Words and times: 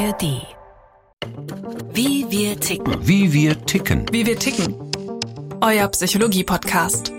ARD. 0.00 0.46
Wie 1.92 2.24
wir 2.30 2.58
ticken. 2.58 3.06
Wie 3.06 3.30
wir 3.34 3.66
ticken. 3.66 4.06
Wie 4.10 4.24
wir 4.24 4.38
ticken. 4.38 4.74
Euer 5.60 5.88
Psychologie-Podcast. 5.88 7.12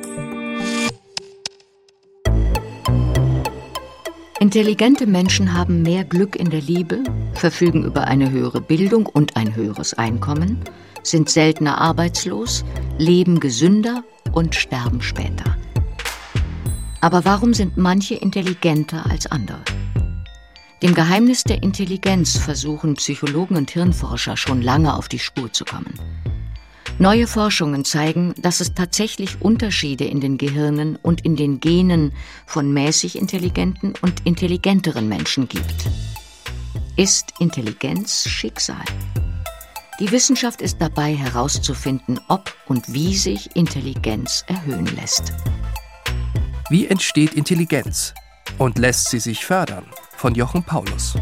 Intelligente 4.40 5.06
Menschen 5.06 5.54
haben 5.54 5.84
mehr 5.84 6.04
Glück 6.04 6.36
in 6.36 6.50
der 6.50 6.62
Liebe, 6.62 7.04
verfügen 7.36 7.84
über 7.84 8.06
eine 8.06 8.32
höhere 8.32 8.62
Bildung 8.62 9.06
und 9.06 9.38
ein 9.38 9.56
höheres 9.56 9.94
Einkommen, 9.94 10.58
sind 11.04 11.30
seltener 11.30 11.80
arbeitslos, 11.80 12.66
leben 12.98 13.40
gesünder 13.40 14.04
und 14.32 14.56
sterben 14.56 15.04
später. 15.04 15.56
Aber 17.00 17.26
warum 17.26 17.54
sind 17.54 17.78
manche 17.78 18.16
intelligenter 18.16 19.06
als 19.08 19.28
andere? 19.28 19.62
Dem 20.82 20.96
Geheimnis 20.96 21.44
der 21.44 21.62
Intelligenz 21.62 22.38
versuchen 22.38 22.96
Psychologen 22.96 23.56
und 23.56 23.70
Hirnforscher 23.70 24.36
schon 24.36 24.64
lange 24.64 24.96
auf 24.96 25.10
die 25.10 25.20
Spur 25.20 25.54
zu 25.54 25.64
kommen. 25.64 25.94
Neue 26.98 27.28
Forschungen 27.28 27.86
zeigen, 27.86 28.34
dass 28.38 28.62
es 28.62 28.74
tatsächlich 28.74 29.42
Unterschiede 29.42 30.06
in 30.06 30.22
den 30.22 30.40
Gehirnen 30.40 30.96
und 30.96 31.24
in 31.24 31.36
den 31.36 31.60
Genen 31.60 32.14
von 32.48 32.74
mäßig 32.74 33.16
intelligenten 33.16 33.94
und 34.02 34.26
intelligenteren 34.26 35.08
Menschen 35.08 35.48
gibt. 35.48 35.88
Ist 36.98 37.34
Intelligenz 37.40 38.28
Schicksal? 38.28 38.84
Die 40.00 40.12
Wissenschaft 40.12 40.62
ist 40.62 40.78
dabei 40.80 41.16
herauszufinden, 41.16 42.20
ob 42.28 42.56
und 42.66 42.92
wie 42.92 43.16
sich 43.16 43.56
Intelligenz 43.56 44.44
erhöhen 44.48 44.88
lässt. 44.96 45.32
Wie 46.70 46.88
entsteht 46.88 47.36
Intelligenz? 47.36 48.16
Und 48.58 48.80
lässt 48.80 49.10
sie 49.10 49.20
sich 49.20 49.46
fördern? 49.46 49.86
Von 50.22 50.36
Jochen 50.36 50.62
Paulus. 50.62 51.16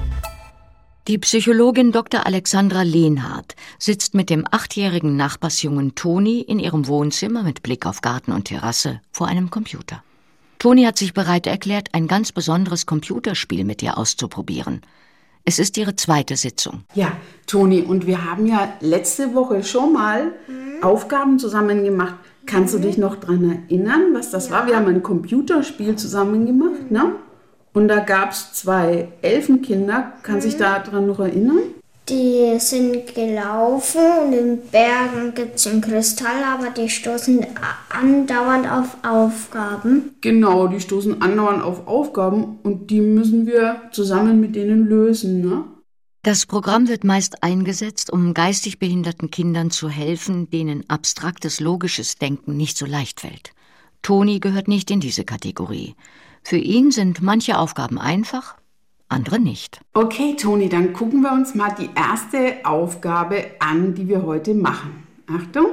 Die 1.07 1.17
Psychologin 1.19 1.93
Dr. 1.93 2.25
Alexandra 2.25 2.81
Lehnhardt 2.81 3.55
sitzt 3.77 4.13
mit 4.13 4.29
dem 4.29 4.43
achtjährigen 4.51 5.15
Nachbarsjungen 5.15 5.95
Toni 5.95 6.41
in 6.41 6.59
ihrem 6.59 6.85
Wohnzimmer 6.85 7.43
mit 7.43 7.63
Blick 7.63 7.85
auf 7.85 8.01
Garten 8.01 8.33
und 8.33 8.49
Terrasse 8.49 8.99
vor 9.13 9.27
einem 9.27 9.49
Computer. 9.51 10.03
Toni 10.57 10.83
hat 10.83 10.97
sich 10.97 11.13
bereit 11.13 11.47
erklärt, 11.47 11.87
ein 11.93 12.09
ganz 12.09 12.33
besonderes 12.33 12.85
Computerspiel 12.87 13.63
mit 13.63 13.81
ihr 13.81 13.97
auszuprobieren. 13.97 14.81
Es 15.45 15.59
ist 15.59 15.77
ihre 15.77 15.95
zweite 15.95 16.35
Sitzung. 16.35 16.83
Ja, 16.93 17.13
Toni, 17.47 17.83
und 17.83 18.05
wir 18.05 18.29
haben 18.29 18.47
ja 18.47 18.73
letzte 18.81 19.33
Woche 19.33 19.63
schon 19.63 19.93
mal 19.93 20.33
mhm. 20.49 20.83
Aufgaben 20.83 21.39
zusammen 21.39 21.85
gemacht. 21.85 22.15
Kannst 22.45 22.73
du 22.73 22.79
dich 22.79 22.97
noch 22.97 23.15
daran 23.15 23.63
erinnern, 23.65 24.13
was 24.13 24.29
das 24.29 24.49
ja. 24.49 24.55
war? 24.55 24.67
Wir 24.67 24.75
haben 24.75 24.87
ein 24.87 25.03
Computerspiel 25.03 25.95
zusammen 25.95 26.45
gemacht, 26.45 26.91
ne? 26.91 27.15
Und 27.73 27.87
da 27.87 27.99
gab 27.99 28.31
es 28.31 28.53
zwei 28.53 29.07
Elfenkinder. 29.21 30.13
Kann 30.23 30.35
mhm. 30.35 30.41
sich 30.41 30.57
daran 30.57 31.07
noch 31.07 31.19
erinnern? 31.19 31.59
Die 32.09 32.57
sind 32.57 33.13
gelaufen 33.13 34.01
und 34.25 34.33
in 34.33 34.59
Bergen 34.71 35.35
gibt 35.35 35.57
es 35.57 35.67
einen 35.67 35.81
Kristall, 35.81 36.43
aber 36.43 36.71
die 36.71 36.89
stoßen 36.89 37.45
andauernd 37.89 38.67
auf 38.71 38.97
Aufgaben. 39.03 40.15
Genau, 40.19 40.67
die 40.67 40.79
stoßen 40.79 41.21
andauernd 41.21 41.61
auf 41.61 41.87
Aufgaben 41.87 42.57
und 42.63 42.89
die 42.89 43.01
müssen 43.01 43.45
wir 43.45 43.81
zusammen 43.91 44.39
mit 44.39 44.55
denen 44.55 44.87
lösen, 44.87 45.41
ne? 45.41 45.65
Das 46.23 46.45
Programm 46.47 46.89
wird 46.89 47.03
meist 47.03 47.43
eingesetzt, 47.43 48.11
um 48.11 48.33
geistig 48.33 48.79
behinderten 48.79 49.31
Kindern 49.31 49.71
zu 49.71 49.87
helfen, 49.87 50.49
denen 50.49 50.89
abstraktes 50.89 51.59
logisches 51.59 52.15
Denken 52.15 52.57
nicht 52.57 52.75
so 52.77 52.85
leicht 52.85 53.21
fällt. 53.21 53.51
Toni 54.01 54.39
gehört 54.39 54.67
nicht 54.67 54.91
in 54.91 54.99
diese 54.99 55.23
Kategorie. 55.23 55.95
Für 56.43 56.57
ihn 56.57 56.91
sind 56.91 57.21
manche 57.21 57.57
Aufgaben 57.57 57.99
einfach, 57.99 58.55
andere 59.07 59.39
nicht. 59.39 59.81
Okay, 59.93 60.35
Toni, 60.35 60.69
dann 60.69 60.93
gucken 60.93 61.21
wir 61.21 61.31
uns 61.31 61.55
mal 61.55 61.75
die 61.77 61.89
erste 61.95 62.63
Aufgabe 62.63 63.51
an, 63.59 63.95
die 63.95 64.07
wir 64.07 64.23
heute 64.23 64.53
machen. 64.53 65.07
Achtung. 65.27 65.67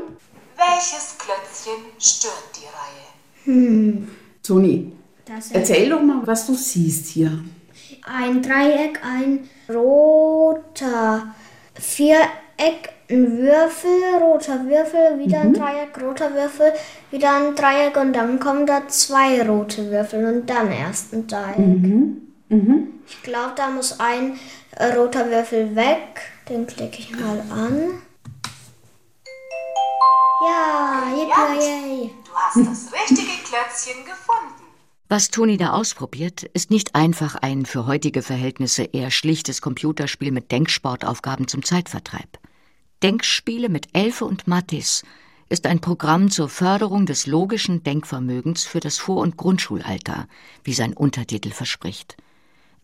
Welches 0.57 1.17
Klötzchen 1.19 1.85
stört 1.99 2.51
die 2.57 2.65
Reihe? 2.65 3.55
Hm. 3.57 4.09
Toni, 4.43 4.93
erzähl 5.53 5.91
doch 5.91 6.03
mal, 6.03 6.27
was 6.27 6.47
du 6.47 6.55
siehst 6.55 7.09
hier. 7.09 7.45
Ein 8.05 8.43
Dreieck, 8.43 9.01
ein 9.05 9.49
roter 9.69 11.35
Viereck, 11.75 12.93
ein 13.11 13.39
Würfel, 13.39 13.91
roter 14.21 14.65
Würfel, 14.67 15.19
wieder 15.19 15.45
mhm. 15.45 15.47
ein 15.47 15.55
Dreieck, 15.55 16.03
roter 16.03 16.35
Würfel, 16.35 16.73
wieder 17.11 17.37
ein 17.37 17.55
Dreieck 17.55 17.97
und 17.97 18.13
dann 18.13 18.41
kommen 18.41 18.67
da 18.67 18.89
zwei 18.89 19.43
rote 19.47 19.91
Würfel 19.91 20.25
und 20.25 20.51
dann 20.51 20.71
erst 20.73 21.13
ein 21.13 21.27
Dreieck. 21.27 21.59
Mhm. 21.59 22.23
Mhm. 22.49 22.89
Ich 23.07 23.23
glaube, 23.23 23.53
da 23.57 23.69
muss 23.71 24.01
ein 24.01 24.39
äh, 24.73 24.93
roter 24.95 25.31
Würfel 25.31 25.75
weg. 25.77 26.21
Den 26.49 26.67
klicke 26.67 26.99
ich 26.99 27.11
mal 27.13 27.41
an. 27.51 28.03
Ja, 30.45 31.03
yippie, 31.17 32.11
Du 32.25 32.33
hast 32.35 32.57
das 32.57 32.93
richtige 32.93 33.27
Klötzchen 33.45 34.05
gefunden. 34.05 34.67
Was 35.09 35.31
Toni 35.31 35.57
da 35.57 35.71
ausprobiert, 35.71 36.43
ist 36.43 36.71
nicht 36.71 36.95
einfach 36.95 37.37
ein 37.37 37.65
für 37.65 37.87
heutige 37.87 38.23
Verhältnisse 38.23 38.83
eher 38.85 39.11
schlichtes 39.11 39.63
Computerspiel 39.63 40.33
mit 40.33 40.51
Denksportaufgaben 40.51 41.47
zum 41.47 41.65
Zeitvertreib. 41.65 42.39
Denkspiele 43.03 43.69
mit 43.69 43.89
Elfe 43.93 44.25
und 44.25 44.47
Mattis 44.47 45.03
ist 45.49 45.67
ein 45.67 45.81
Programm 45.81 46.31
zur 46.31 46.49
Förderung 46.49 47.05
des 47.05 47.27
logischen 47.27 47.83
Denkvermögens 47.83 48.65
für 48.65 48.81
das 48.81 48.99
Vor- 48.99 49.21
und 49.21 49.37
Grundschulalter, 49.37 50.29
wie 50.65 50.73
sein 50.73 50.95
Untertitel 50.95 51.51
verspricht. 51.51 52.17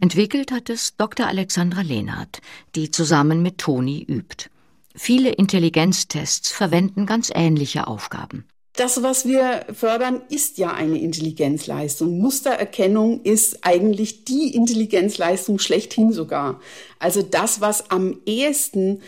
Entwickelt 0.01 0.53
hat 0.53 0.69
es 0.69 0.97
Dr. 0.97 1.27
Alexandra 1.27 1.81
Lehnhardt, 1.81 2.41
die 2.75 2.91
zusammen 2.91 3.43
mit 3.43 3.59
Toni 3.59 4.03
übt. 4.03 4.51
Viele 4.95 5.31
Intelligenztests 5.31 6.51
verwenden 6.51 7.07
ganz 7.07 7.31
ähnliche 7.35 7.87
Aufgaben. 7.87 8.45
Das, 8.75 9.03
was 9.03 9.27
wir 9.27 9.67
fördern, 9.75 10.23
ist 10.31 10.57
ja 10.57 10.73
eine 10.73 10.99
Intelligenzleistung. 10.99 12.19
Mustererkennung 12.19 13.21
ist 13.23 13.67
eigentlich 13.67 14.25
die 14.25 14.55
Intelligenzleistung 14.55 15.59
schlechthin 15.59 16.13
sogar. 16.13 16.59
Also 16.99 17.21
das, 17.21 17.61
was 17.61 17.91
am 17.91 18.19
ehesten 18.25 19.03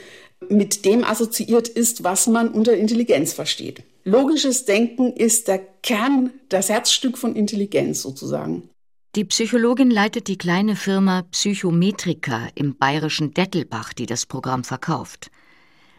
mit 0.48 0.84
dem 0.84 1.04
assoziiert 1.04 1.68
ist, 1.68 2.04
was 2.04 2.26
man 2.26 2.48
unter 2.48 2.76
Intelligenz 2.76 3.32
versteht. 3.32 3.82
Logisches 4.04 4.66
Denken 4.66 5.12
ist 5.12 5.48
der 5.48 5.58
Kern, 5.82 6.30
das 6.48 6.68
Herzstück 6.68 7.16
von 7.16 7.34
Intelligenz 7.34 8.02
sozusagen. 8.02 8.68
Die 9.16 9.24
Psychologin 9.24 9.90
leitet 9.90 10.28
die 10.28 10.36
kleine 10.36 10.76
Firma 10.76 11.22
Psychometrika 11.30 12.48
im 12.54 12.76
bayerischen 12.76 13.32
Dettelbach, 13.32 13.92
die 13.92 14.06
das 14.06 14.26
Programm 14.26 14.64
verkauft. 14.64 15.30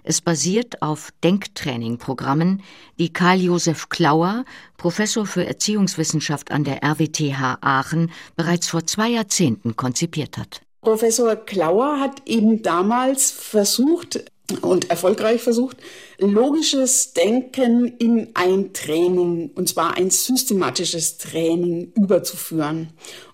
Es 0.04 0.22
basiert 0.22 0.84
auf 0.84 1.12
Denktraining-Programmen, 1.24 2.62
die 3.00 3.12
Karl 3.12 3.42
Josef 3.42 3.90
Klauer, 3.90 4.46
Professor 4.78 5.26
für 5.26 5.48
Erziehungswissenschaft 5.48 6.52
an 6.52 6.64
der 6.64 6.84
RWTH 6.84 7.58
Aachen, 7.62 8.12
bereits 8.36 8.68
vor 8.68 8.86
zwei 8.86 9.10
Jahrzehnten 9.10 9.76
konzipiert 9.76 10.38
hat. 10.38 10.62
Professor 10.86 11.36
Klauer 11.36 12.00
hat 12.00 12.22
eben 12.26 12.62
damals 12.62 13.32
versucht, 13.32 14.24
und 14.62 14.92
erfolgreich 14.92 15.42
versucht, 15.42 15.78
logisches 16.20 17.14
Denken 17.14 17.88
in 17.98 18.30
ein 18.36 18.74
Training, 18.74 19.50
und 19.56 19.68
zwar 19.68 19.98
ein 19.98 20.12
systematisches 20.12 21.18
Training 21.18 21.92
überzuführen. 21.96 22.90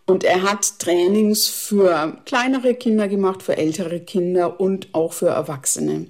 Und 0.05 0.23
er 0.23 0.43
hat 0.43 0.79
Trainings 0.79 1.47
für 1.47 2.17
kleinere 2.25 2.73
Kinder 2.75 3.07
gemacht, 3.07 3.43
für 3.43 3.57
ältere 3.57 3.99
Kinder 3.99 4.59
und 4.59 4.87
auch 4.93 5.13
für 5.13 5.27
Erwachsene. 5.27 6.07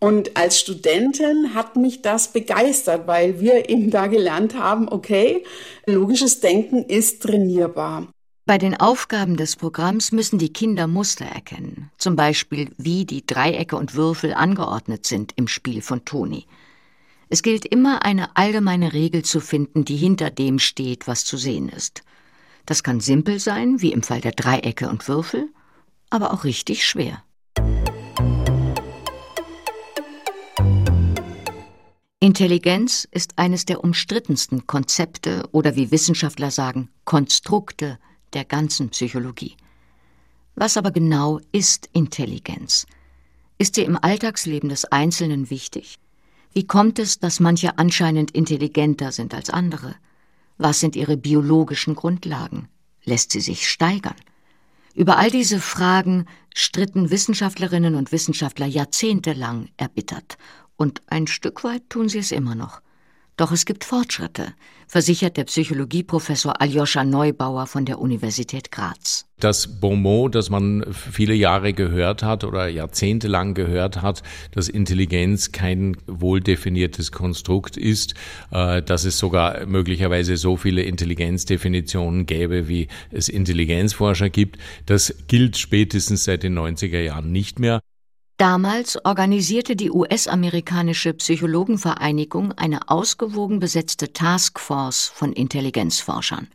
Und 0.00 0.36
als 0.36 0.58
Studentin 0.58 1.54
hat 1.54 1.76
mich 1.76 2.02
das 2.02 2.32
begeistert, 2.32 3.06
weil 3.06 3.40
wir 3.40 3.70
eben 3.70 3.90
da 3.90 4.08
gelernt 4.08 4.56
haben, 4.56 4.88
okay, 4.88 5.44
logisches 5.86 6.40
Denken 6.40 6.84
ist 6.84 7.22
trainierbar. 7.22 8.08
Bei 8.44 8.58
den 8.58 8.74
Aufgaben 8.74 9.36
des 9.36 9.54
Programms 9.54 10.10
müssen 10.10 10.36
die 10.36 10.52
Kinder 10.52 10.88
Muster 10.88 11.24
erkennen, 11.24 11.92
zum 11.96 12.16
Beispiel 12.16 12.72
wie 12.76 13.04
die 13.04 13.24
Dreiecke 13.24 13.76
und 13.76 13.94
Würfel 13.94 14.34
angeordnet 14.34 15.06
sind 15.06 15.32
im 15.36 15.46
Spiel 15.46 15.80
von 15.80 16.04
Toni. 16.04 16.46
Es 17.28 17.44
gilt 17.44 17.64
immer 17.64 18.04
eine 18.04 18.36
allgemeine 18.36 18.94
Regel 18.94 19.22
zu 19.22 19.38
finden, 19.38 19.84
die 19.84 19.96
hinter 19.96 20.30
dem 20.30 20.58
steht, 20.58 21.06
was 21.06 21.24
zu 21.24 21.36
sehen 21.36 21.68
ist. 21.68 22.02
Das 22.66 22.82
kann 22.82 22.98
simpel 22.98 23.38
sein, 23.38 23.80
wie 23.80 23.92
im 23.92 24.02
Fall 24.02 24.20
der 24.20 24.32
Dreiecke 24.32 24.88
und 24.88 25.06
Würfel, 25.06 25.48
aber 26.10 26.32
auch 26.32 26.42
richtig 26.42 26.84
schwer. 26.84 27.22
Intelligenz 32.18 33.06
ist 33.08 33.38
eines 33.38 33.66
der 33.66 33.84
umstrittensten 33.84 34.66
Konzepte 34.66 35.48
oder 35.52 35.76
wie 35.76 35.92
Wissenschaftler 35.92 36.50
sagen, 36.50 36.88
Konstrukte 37.04 38.00
der 38.34 38.44
ganzen 38.44 38.90
Psychologie. 38.90 39.56
Was 40.54 40.76
aber 40.76 40.90
genau 40.90 41.40
ist 41.52 41.88
Intelligenz? 41.92 42.86
Ist 43.58 43.76
sie 43.76 43.82
im 43.82 43.98
Alltagsleben 44.00 44.68
des 44.68 44.84
Einzelnen 44.86 45.50
wichtig? 45.50 45.98
Wie 46.52 46.66
kommt 46.66 46.98
es, 46.98 47.18
dass 47.18 47.40
manche 47.40 47.78
anscheinend 47.78 48.30
intelligenter 48.32 49.12
sind 49.12 49.34
als 49.34 49.50
andere? 49.50 49.94
Was 50.58 50.80
sind 50.80 50.96
ihre 50.96 51.16
biologischen 51.16 51.94
Grundlagen? 51.94 52.68
Lässt 53.04 53.32
sie 53.32 53.40
sich 53.40 53.68
steigern? 53.68 54.16
Über 54.94 55.16
all 55.16 55.30
diese 55.30 55.58
Fragen 55.60 56.26
stritten 56.54 57.10
Wissenschaftlerinnen 57.10 57.94
und 57.94 58.12
Wissenschaftler 58.12 58.66
jahrzehntelang 58.66 59.68
erbittert, 59.78 60.36
und 60.76 61.00
ein 61.06 61.26
Stück 61.26 61.64
weit 61.64 61.88
tun 61.88 62.08
sie 62.08 62.18
es 62.18 62.32
immer 62.32 62.54
noch. 62.54 62.82
Doch 63.36 63.50
es 63.50 63.64
gibt 63.64 63.84
Fortschritte, 63.84 64.52
versichert 64.86 65.38
der 65.38 65.44
Psychologieprofessor 65.44 66.60
Aljoscha 66.60 67.02
Neubauer 67.02 67.66
von 67.66 67.86
der 67.86 67.98
Universität 67.98 68.70
Graz. 68.70 69.24
Das 69.40 69.80
Bonmot, 69.80 70.34
das 70.34 70.50
man 70.50 70.84
viele 70.92 71.32
Jahre 71.32 71.72
gehört 71.72 72.22
hat 72.22 72.44
oder 72.44 72.68
jahrzehntelang 72.68 73.54
gehört 73.54 74.02
hat, 74.02 74.22
dass 74.50 74.68
Intelligenz 74.68 75.50
kein 75.50 75.96
wohldefiniertes 76.06 77.10
Konstrukt 77.10 77.78
ist, 77.78 78.14
äh, 78.50 78.82
dass 78.82 79.04
es 79.04 79.18
sogar 79.18 79.64
möglicherweise 79.64 80.36
so 80.36 80.58
viele 80.58 80.82
Intelligenzdefinitionen 80.82 82.26
gäbe, 82.26 82.68
wie 82.68 82.88
es 83.10 83.30
Intelligenzforscher 83.30 84.28
gibt, 84.28 84.58
das 84.84 85.14
gilt 85.26 85.56
spätestens 85.56 86.24
seit 86.24 86.42
den 86.42 86.56
90er 86.56 87.00
Jahren 87.00 87.32
nicht 87.32 87.58
mehr. 87.58 87.80
Damals 88.42 88.98
organisierte 89.04 89.76
die 89.76 89.92
US-amerikanische 89.92 91.14
Psychologenvereinigung 91.14 92.50
eine 92.50 92.88
ausgewogen 92.88 93.60
besetzte 93.60 94.12
Taskforce 94.12 95.12
von 95.14 95.32
Intelligenzforschern. 95.32 96.48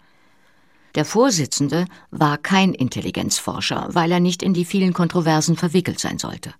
Der 0.95 1.05
Vorsitzende 1.05 1.85
war 2.11 2.39
kein 2.39 2.73
Intelligenzforscher, 2.73 3.87
weil 3.91 4.11
er 4.11 4.19
nicht 4.19 4.43
in 4.43 4.53
die 4.53 4.65
vielen 4.65 4.91
Kontroversen 4.91 5.55
verwickelt 5.55 6.01
sein 6.01 6.19
sollte. 6.19 6.53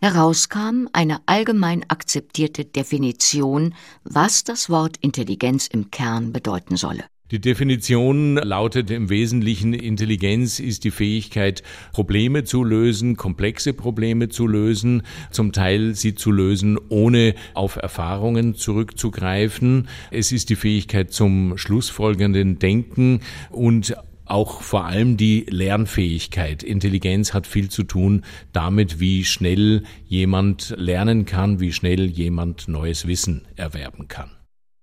Herauskam 0.00 0.86
eine 0.92 1.18
allgemein 1.26 1.84
akzeptierte 1.90 2.64
Definition, 2.64 3.74
was 4.04 4.44
das 4.44 4.70
Wort 4.70 4.96
Intelligenz 4.98 5.66
im 5.66 5.90
Kern 5.90 6.32
bedeuten 6.32 6.76
solle. 6.76 7.02
Die 7.32 7.40
Definition 7.40 8.36
lautet 8.36 8.90
im 8.90 9.08
Wesentlichen, 9.08 9.72
Intelligenz 9.72 10.60
ist 10.60 10.84
die 10.84 10.90
Fähigkeit, 10.90 11.62
Probleme 11.90 12.44
zu 12.44 12.62
lösen, 12.62 13.16
komplexe 13.16 13.72
Probleme 13.72 14.28
zu 14.28 14.46
lösen, 14.46 15.02
zum 15.30 15.52
Teil 15.52 15.94
sie 15.94 16.14
zu 16.14 16.30
lösen, 16.30 16.78
ohne 16.90 17.34
auf 17.54 17.76
Erfahrungen 17.76 18.54
zurückzugreifen. 18.54 19.88
Es 20.10 20.30
ist 20.30 20.50
die 20.50 20.56
Fähigkeit 20.56 21.10
zum 21.10 21.56
schlussfolgernden 21.56 22.58
Denken 22.58 23.20
und 23.50 23.96
auch 24.26 24.60
vor 24.60 24.84
allem 24.84 25.16
die 25.16 25.46
Lernfähigkeit. 25.48 26.62
Intelligenz 26.62 27.32
hat 27.32 27.46
viel 27.46 27.70
zu 27.70 27.84
tun 27.84 28.24
damit, 28.52 29.00
wie 29.00 29.24
schnell 29.24 29.84
jemand 30.06 30.74
lernen 30.76 31.24
kann, 31.24 31.60
wie 31.60 31.72
schnell 31.72 32.10
jemand 32.10 32.68
neues 32.68 33.06
Wissen 33.06 33.46
erwerben 33.56 34.06
kann. 34.08 34.41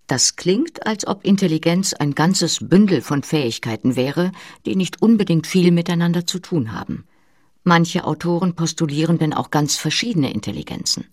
Das 0.10 0.36
klingt, 0.38 0.88
als 0.88 1.06
ob 1.06 1.24
Intelligenz 1.24 1.94
ein 1.94 2.16
ganzes 2.16 2.68
Bündel 2.68 3.04
von 3.04 3.22
Fähigkeiten 3.22 3.96
wäre, 3.96 4.32
die 4.66 4.76
nicht 4.76 5.04
unbedingt 5.04 5.46
viel 5.46 5.70
miteinander 5.70 6.26
zu 6.26 6.40
tun 6.40 6.74
haben. 6.74 7.06
Manche 7.64 8.06
Autoren 8.06 8.56
postulieren 8.56 9.20
denn 9.20 9.36
auch 9.36 9.52
ganz 9.52 9.78
verschiedene 9.78 10.34
Intelligenzen. 10.34 11.06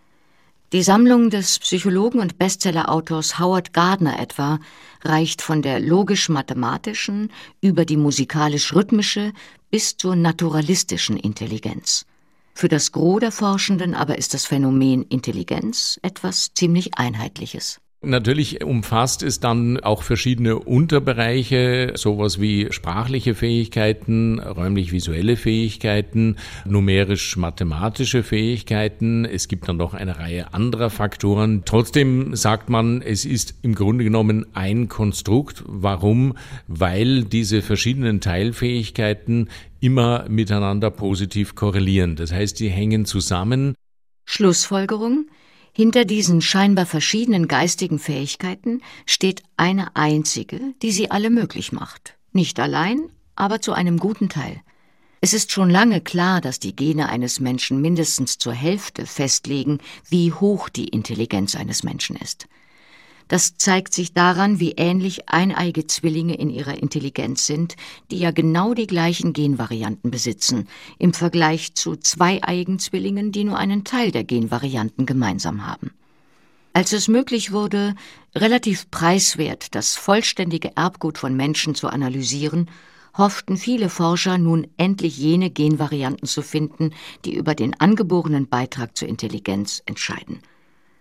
Die 0.72 0.82
Sammlung 0.82 1.28
des 1.28 1.58
Psychologen 1.58 2.20
und 2.20 2.38
Bestseller-Autors 2.38 3.38
Howard 3.38 3.74
Gardner 3.74 4.18
etwa 4.18 4.60
reicht 5.02 5.42
von 5.42 5.60
der 5.60 5.78
logisch-mathematischen 5.78 7.30
über 7.60 7.84
die 7.84 7.98
musikalisch-rhythmische 7.98 9.34
bis 9.70 9.98
zur 9.98 10.16
naturalistischen 10.16 11.18
Intelligenz. 11.18 12.06
Für 12.54 12.68
das 12.68 12.92
Gros 12.92 13.20
der 13.20 13.30
Forschenden 13.30 13.94
aber 13.94 14.16
ist 14.16 14.32
das 14.32 14.46
Phänomen 14.46 15.02
Intelligenz 15.02 16.00
etwas 16.00 16.54
ziemlich 16.54 16.96
Einheitliches. 16.96 17.78
Natürlich 18.06 18.62
umfasst 18.62 19.24
es 19.24 19.40
dann 19.40 19.80
auch 19.80 20.04
verschiedene 20.04 20.60
Unterbereiche, 20.60 21.92
sowas 21.96 22.40
wie 22.40 22.68
sprachliche 22.70 23.34
Fähigkeiten, 23.34 24.38
räumlich-visuelle 24.38 25.36
Fähigkeiten, 25.36 26.36
numerisch-mathematische 26.64 28.22
Fähigkeiten. 28.22 29.24
Es 29.24 29.48
gibt 29.48 29.68
dann 29.68 29.78
noch 29.78 29.92
eine 29.92 30.20
Reihe 30.20 30.54
anderer 30.54 30.88
Faktoren. 30.90 31.62
Trotzdem 31.64 32.36
sagt 32.36 32.70
man, 32.70 33.02
es 33.02 33.24
ist 33.24 33.54
im 33.62 33.74
Grunde 33.74 34.04
genommen 34.04 34.46
ein 34.54 34.88
Konstrukt. 34.88 35.64
Warum? 35.66 36.34
Weil 36.68 37.24
diese 37.24 37.60
verschiedenen 37.60 38.20
Teilfähigkeiten 38.20 39.48
immer 39.80 40.26
miteinander 40.28 40.92
positiv 40.92 41.56
korrelieren. 41.56 42.14
Das 42.14 42.30
heißt, 42.30 42.60
die 42.60 42.68
hängen 42.68 43.04
zusammen. 43.04 43.74
Schlussfolgerung? 44.26 45.26
Hinter 45.76 46.06
diesen 46.06 46.40
scheinbar 46.40 46.86
verschiedenen 46.86 47.48
geistigen 47.48 47.98
Fähigkeiten 47.98 48.80
steht 49.04 49.42
eine 49.58 49.94
einzige, 49.94 50.58
die 50.80 50.90
sie 50.90 51.10
alle 51.10 51.28
möglich 51.28 51.70
macht. 51.70 52.16
Nicht 52.32 52.58
allein, 52.58 53.10
aber 53.34 53.60
zu 53.60 53.74
einem 53.74 53.98
guten 53.98 54.30
Teil. 54.30 54.62
Es 55.20 55.34
ist 55.34 55.52
schon 55.52 55.68
lange 55.68 56.00
klar, 56.00 56.40
dass 56.40 56.60
die 56.60 56.74
Gene 56.74 57.10
eines 57.10 57.40
Menschen 57.40 57.82
mindestens 57.82 58.38
zur 58.38 58.54
Hälfte 58.54 59.04
festlegen, 59.04 59.80
wie 60.08 60.32
hoch 60.32 60.70
die 60.70 60.88
Intelligenz 60.88 61.54
eines 61.54 61.82
Menschen 61.82 62.16
ist. 62.16 62.46
Das 63.28 63.56
zeigt 63.56 63.92
sich 63.92 64.12
daran, 64.12 64.60
wie 64.60 64.72
ähnlich 64.72 65.28
eineige 65.28 65.86
Zwillinge 65.86 66.34
in 66.34 66.48
ihrer 66.48 66.80
Intelligenz 66.80 67.46
sind, 67.46 67.76
die 68.10 68.18
ja 68.18 68.30
genau 68.30 68.72
die 68.72 68.86
gleichen 68.86 69.32
Genvarianten 69.32 70.10
besitzen, 70.10 70.68
im 70.98 71.12
Vergleich 71.12 71.74
zu 71.74 71.96
zweieigen 71.96 72.78
Zwillingen, 72.78 73.32
die 73.32 73.44
nur 73.44 73.58
einen 73.58 73.82
Teil 73.82 74.12
der 74.12 74.22
Genvarianten 74.22 75.06
gemeinsam 75.06 75.66
haben. 75.66 75.90
Als 76.72 76.92
es 76.92 77.08
möglich 77.08 77.52
wurde, 77.52 77.94
relativ 78.34 78.90
preiswert 78.90 79.74
das 79.74 79.96
vollständige 79.96 80.76
Erbgut 80.76 81.18
von 81.18 81.34
Menschen 81.34 81.74
zu 81.74 81.88
analysieren, 81.88 82.70
hofften 83.16 83.56
viele 83.56 83.88
Forscher 83.88 84.38
nun 84.38 84.66
endlich 84.76 85.16
jene 85.16 85.50
Genvarianten 85.50 86.28
zu 86.28 86.42
finden, 86.42 86.92
die 87.24 87.34
über 87.34 87.54
den 87.54 87.80
angeborenen 87.80 88.46
Beitrag 88.46 88.96
zur 88.96 89.08
Intelligenz 89.08 89.82
entscheiden. 89.86 90.40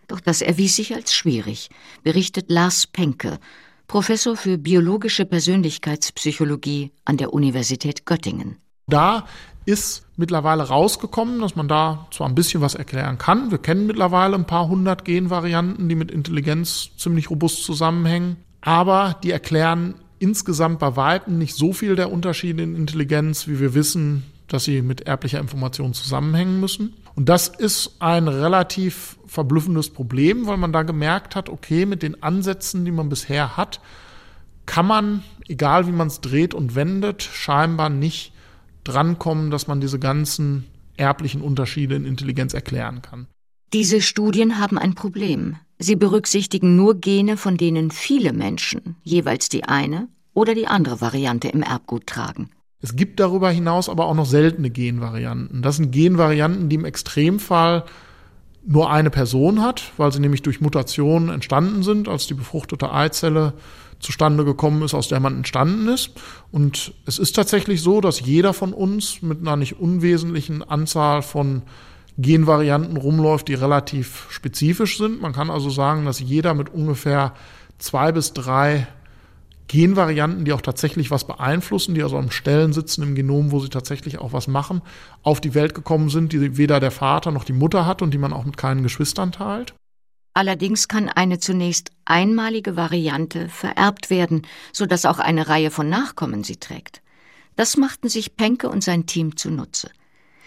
Doch 0.07 0.19
das 0.19 0.41
erwies 0.41 0.75
sich 0.75 0.93
als 0.95 1.13
schwierig, 1.13 1.69
berichtet 2.03 2.49
Lars 2.49 2.87
Penke, 2.87 3.39
Professor 3.87 4.35
für 4.35 4.57
biologische 4.57 5.25
Persönlichkeitspsychologie 5.25 6.91
an 7.05 7.17
der 7.17 7.33
Universität 7.33 8.05
Göttingen. 8.05 8.57
Da 8.87 9.25
ist 9.65 10.05
mittlerweile 10.15 10.63
rausgekommen, 10.63 11.39
dass 11.39 11.55
man 11.55 11.67
da 11.67 12.07
zwar 12.11 12.27
ein 12.27 12.35
bisschen 12.35 12.61
was 12.61 12.75
erklären 12.75 13.17
kann. 13.17 13.51
Wir 13.51 13.57
kennen 13.57 13.87
mittlerweile 13.87 14.35
ein 14.35 14.47
paar 14.47 14.67
hundert 14.67 15.05
Genvarianten, 15.05 15.89
die 15.89 15.95
mit 15.95 16.11
Intelligenz 16.11 16.89
ziemlich 16.97 17.29
robust 17.29 17.63
zusammenhängen, 17.63 18.37
aber 18.61 19.19
die 19.23 19.31
erklären 19.31 19.95
insgesamt 20.19 20.79
bei 20.79 20.95
Weitem 20.95 21.37
nicht 21.37 21.55
so 21.55 21.73
viel 21.73 21.95
der 21.95 22.11
Unterschiede 22.11 22.63
in 22.63 22.75
Intelligenz, 22.75 23.47
wie 23.47 23.59
wir 23.59 23.73
wissen, 23.73 24.23
dass 24.47 24.65
sie 24.65 24.81
mit 24.81 25.01
erblicher 25.01 25.39
Information 25.39 25.93
zusammenhängen 25.93 26.59
müssen. 26.59 26.93
Und 27.15 27.29
das 27.29 27.47
ist 27.47 27.95
ein 27.99 28.27
relativ 28.27 29.17
verblüffendes 29.25 29.89
Problem, 29.89 30.45
weil 30.45 30.57
man 30.57 30.73
da 30.73 30.83
gemerkt 30.83 31.35
hat, 31.35 31.49
okay, 31.49 31.85
mit 31.85 32.03
den 32.03 32.21
Ansätzen, 32.21 32.85
die 32.85 32.91
man 32.91 33.09
bisher 33.09 33.57
hat, 33.57 33.79
kann 34.65 34.87
man, 34.87 35.23
egal 35.47 35.87
wie 35.87 35.91
man 35.91 36.07
es 36.07 36.21
dreht 36.21 36.53
und 36.53 36.75
wendet, 36.75 37.23
scheinbar 37.23 37.89
nicht 37.89 38.33
drankommen, 38.83 39.51
dass 39.51 39.67
man 39.67 39.81
diese 39.81 39.99
ganzen 39.99 40.65
erblichen 40.97 41.41
Unterschiede 41.41 41.95
in 41.95 42.05
Intelligenz 42.05 42.53
erklären 42.53 43.01
kann. 43.01 43.27
Diese 43.73 44.01
Studien 44.01 44.59
haben 44.59 44.77
ein 44.77 44.95
Problem. 44.95 45.57
Sie 45.77 45.95
berücksichtigen 45.95 46.75
nur 46.75 46.95
Gene, 46.95 47.35
von 47.35 47.57
denen 47.57 47.91
viele 47.91 48.31
Menschen 48.31 48.95
jeweils 49.03 49.49
die 49.49 49.65
eine 49.65 50.07
oder 50.33 50.55
die 50.55 50.67
andere 50.67 51.01
Variante 51.01 51.49
im 51.49 51.61
Erbgut 51.61 52.07
tragen. 52.07 52.51
Es 52.81 52.95
gibt 52.95 53.19
darüber 53.19 53.49
hinaus 53.49 53.89
aber 53.89 54.05
auch 54.05 54.13
noch 54.13 54.25
seltene 54.25 54.69
Genvarianten. 54.69 55.61
Das 55.61 55.77
sind 55.77 55.91
Genvarianten, 55.91 56.69
die 56.69 56.75
im 56.75 56.85
Extremfall 56.85 57.85
nur 58.65 58.91
eine 58.91 59.09
Person 59.09 59.61
hat, 59.61 59.91
weil 59.97 60.11
sie 60.11 60.19
nämlich 60.19 60.41
durch 60.41 60.61
Mutationen 60.61 61.29
entstanden 61.29 61.83
sind, 61.83 62.07
als 62.07 62.27
die 62.27 62.33
befruchtete 62.33 62.91
Eizelle 62.91 63.53
zustande 63.99 64.43
gekommen 64.43 64.81
ist, 64.81 64.93
aus 64.93 65.07
der 65.07 65.19
man 65.19 65.37
entstanden 65.37 65.87
ist. 65.87 66.11
Und 66.51 66.93
es 67.05 67.19
ist 67.19 67.35
tatsächlich 67.35 67.81
so, 67.81 68.01
dass 68.01 68.19
jeder 68.19 68.53
von 68.53 68.73
uns 68.73 69.21
mit 69.21 69.41
einer 69.41 69.55
nicht 69.55 69.79
unwesentlichen 69.79 70.63
Anzahl 70.63 71.21
von 71.21 71.63
Genvarianten 72.17 72.97
rumläuft, 72.97 73.47
die 73.47 73.55
relativ 73.55 74.27
spezifisch 74.29 74.97
sind. 74.97 75.21
Man 75.21 75.33
kann 75.33 75.49
also 75.49 75.69
sagen, 75.69 76.05
dass 76.05 76.19
jeder 76.19 76.53
mit 76.53 76.69
ungefähr 76.73 77.33
zwei 77.77 78.11
bis 78.11 78.33
drei 78.33 78.87
Genvarianten, 79.67 80.45
die 80.45 80.53
auch 80.53 80.61
tatsächlich 80.61 81.11
was 81.11 81.25
beeinflussen, 81.25 81.95
die 81.95 82.03
also 82.03 82.17
an 82.17 82.31
Stellen 82.31 82.73
sitzen 82.73 83.03
im 83.03 83.15
Genom, 83.15 83.51
wo 83.51 83.59
sie 83.59 83.69
tatsächlich 83.69 84.19
auch 84.19 84.33
was 84.33 84.47
machen, 84.47 84.81
auf 85.23 85.41
die 85.41 85.53
Welt 85.53 85.73
gekommen 85.73 86.09
sind, 86.09 86.33
die 86.33 86.57
weder 86.57 86.79
der 86.79 86.91
Vater 86.91 87.31
noch 87.31 87.43
die 87.43 87.53
Mutter 87.53 87.85
hat 87.85 88.01
und 88.01 88.13
die 88.13 88.17
man 88.17 88.33
auch 88.33 88.45
mit 88.45 88.57
keinen 88.57 88.83
Geschwistern 88.83 89.31
teilt. 89.31 89.73
Allerdings 90.33 90.89
kann 90.89 91.07
eine 91.07 91.39
zunächst 91.39 91.91
einmalige 92.03 92.75
Variante 92.75 93.47
vererbt 93.47 94.09
werden, 94.09 94.41
so 94.73 94.85
dass 94.85 95.05
auch 95.05 95.19
eine 95.19 95.47
Reihe 95.47 95.71
von 95.71 95.87
Nachkommen 95.87 96.43
sie 96.43 96.57
trägt. 96.57 97.01
Das 97.55 97.77
machten 97.77 98.09
sich 98.09 98.35
Penke 98.35 98.69
und 98.69 98.83
sein 98.83 99.05
Team 99.05 99.37
zunutze. 99.37 99.89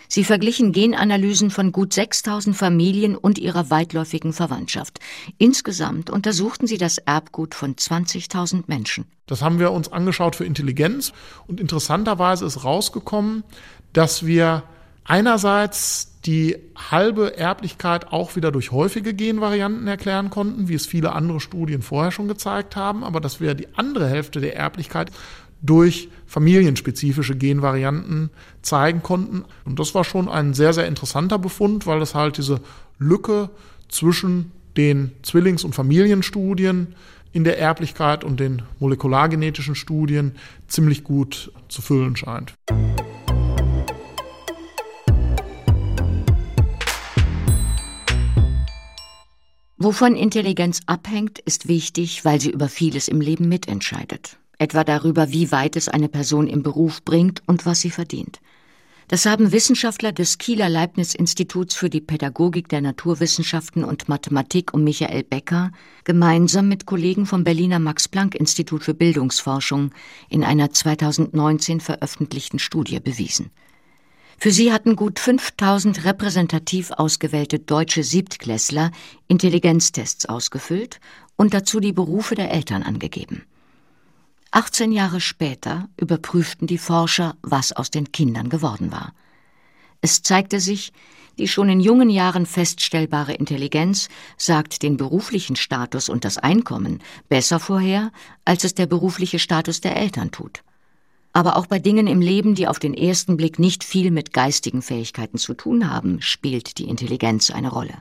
Sie 0.08 0.24
verglichen 0.24 0.72
Genanalysen 0.72 1.50
von 1.50 1.70
gut 1.70 1.92
6000 1.92 2.56
Familien 2.56 3.14
und 3.14 3.38
ihrer 3.38 3.70
weitläufigen 3.70 4.32
Verwandtschaft. 4.32 5.00
Insgesamt 5.36 6.10
untersuchten 6.10 6.66
sie 6.66 6.78
das 6.78 6.98
Erbgut 6.98 7.54
von 7.54 7.76
20.000 7.76 8.64
Menschen. 8.66 9.04
Das 9.26 9.42
haben 9.42 9.58
wir 9.58 9.70
uns 9.70 9.92
angeschaut 9.92 10.34
für 10.34 10.46
Intelligenz 10.46 11.12
und 11.46 11.60
interessanterweise 11.60 12.46
ist 12.46 12.64
rausgekommen, 12.64 13.44
dass 13.92 14.24
wir 14.24 14.62
einerseits 15.04 16.18
die 16.24 16.56
halbe 16.76 17.36
Erblichkeit 17.36 18.12
auch 18.12 18.36
wieder 18.36 18.50
durch 18.52 18.72
häufige 18.72 19.14
Genvarianten 19.14 19.86
erklären 19.86 20.30
konnten, 20.30 20.68
wie 20.68 20.74
es 20.74 20.86
viele 20.86 21.12
andere 21.12 21.40
Studien 21.40 21.82
vorher 21.82 22.10
schon 22.10 22.28
gezeigt 22.28 22.76
haben, 22.76 23.04
aber 23.04 23.20
dass 23.20 23.40
wir 23.40 23.54
die 23.54 23.68
andere 23.76 24.08
Hälfte 24.08 24.40
der 24.40 24.56
Erblichkeit 24.56 25.10
durch 25.60 26.08
familienspezifische 26.26 27.36
Genvarianten 27.36 28.30
zeigen 28.62 29.02
konnten. 29.02 29.44
Und 29.64 29.78
das 29.78 29.94
war 29.94 30.04
schon 30.04 30.28
ein 30.28 30.54
sehr, 30.54 30.72
sehr 30.72 30.86
interessanter 30.86 31.38
Befund, 31.38 31.86
weil 31.86 32.00
das 32.00 32.14
halt 32.14 32.38
diese 32.38 32.60
Lücke 32.98 33.50
zwischen 33.88 34.52
den 34.76 35.12
Zwillings- 35.22 35.64
und 35.64 35.74
Familienstudien 35.74 36.94
in 37.32 37.44
der 37.44 37.58
Erblichkeit 37.58 38.24
und 38.24 38.40
den 38.40 38.62
molekulargenetischen 38.78 39.74
Studien 39.74 40.36
ziemlich 40.66 41.04
gut 41.04 41.52
zu 41.68 41.82
füllen 41.82 42.16
scheint. 42.16 42.54
Wovon 49.80 50.16
Intelligenz 50.16 50.80
abhängt, 50.86 51.38
ist 51.38 51.68
wichtig, 51.68 52.24
weil 52.24 52.40
sie 52.40 52.50
über 52.50 52.68
vieles 52.68 53.06
im 53.06 53.20
Leben 53.20 53.48
mitentscheidet. 53.48 54.36
Etwa 54.58 54.84
darüber, 54.84 55.30
wie 55.30 55.52
weit 55.52 55.76
es 55.76 55.88
eine 55.88 56.08
Person 56.08 56.48
im 56.48 56.62
Beruf 56.62 57.02
bringt 57.04 57.42
und 57.46 57.64
was 57.64 57.80
sie 57.80 57.90
verdient. 57.90 58.40
Das 59.10 59.24
haben 59.24 59.52
Wissenschaftler 59.52 60.12
des 60.12 60.36
Kieler 60.36 60.68
Leibniz-Instituts 60.68 61.74
für 61.74 61.88
die 61.88 62.02
Pädagogik 62.02 62.68
der 62.68 62.82
Naturwissenschaften 62.82 63.82
und 63.82 64.10
Mathematik 64.10 64.74
um 64.74 64.84
Michael 64.84 65.22
Becker 65.22 65.72
gemeinsam 66.04 66.68
mit 66.68 66.84
Kollegen 66.84 67.24
vom 67.24 67.42
Berliner 67.42 67.78
Max-Planck-Institut 67.78 68.84
für 68.84 68.92
Bildungsforschung 68.92 69.92
in 70.28 70.44
einer 70.44 70.72
2019 70.72 71.80
veröffentlichten 71.80 72.58
Studie 72.58 73.00
bewiesen. 73.00 73.50
Für 74.36 74.50
sie 74.52 74.72
hatten 74.72 74.94
gut 74.94 75.18
5000 75.18 76.04
repräsentativ 76.04 76.90
ausgewählte 76.90 77.58
deutsche 77.58 78.04
Siebtklässler 78.04 78.90
Intelligenztests 79.26 80.26
ausgefüllt 80.26 81.00
und 81.34 81.54
dazu 81.54 81.80
die 81.80 81.94
Berufe 81.94 82.34
der 82.34 82.52
Eltern 82.52 82.82
angegeben. 82.82 83.44
18 84.50 84.92
Jahre 84.92 85.20
später 85.20 85.88
überprüften 85.96 86.66
die 86.66 86.78
Forscher, 86.78 87.36
was 87.42 87.72
aus 87.72 87.90
den 87.90 88.12
Kindern 88.12 88.48
geworden 88.48 88.90
war. 88.92 89.12
Es 90.00 90.22
zeigte 90.22 90.60
sich, 90.60 90.92
die 91.38 91.48
schon 91.48 91.68
in 91.68 91.80
jungen 91.80 92.10
Jahren 92.10 92.46
feststellbare 92.46 93.34
Intelligenz 93.34 94.08
sagt 94.36 94.82
den 94.82 94.96
beruflichen 94.96 95.56
Status 95.56 96.08
und 96.08 96.24
das 96.24 96.38
Einkommen 96.38 97.02
besser 97.28 97.60
vorher, 97.60 98.10
als 98.44 98.64
es 98.64 98.74
der 98.74 98.86
berufliche 98.86 99.38
Status 99.38 99.80
der 99.80 99.96
Eltern 99.96 100.30
tut 100.30 100.62
aber 101.38 101.56
auch 101.56 101.66
bei 101.66 101.78
Dingen 101.78 102.08
im 102.08 102.20
Leben, 102.20 102.56
die 102.56 102.66
auf 102.66 102.80
den 102.80 102.94
ersten 102.94 103.36
Blick 103.36 103.60
nicht 103.60 103.84
viel 103.84 104.10
mit 104.10 104.32
geistigen 104.32 104.82
Fähigkeiten 104.82 105.38
zu 105.38 105.54
tun 105.54 105.88
haben, 105.88 106.20
spielt 106.20 106.78
die 106.78 106.88
Intelligenz 106.88 107.50
eine 107.50 107.70
Rolle. 107.70 107.94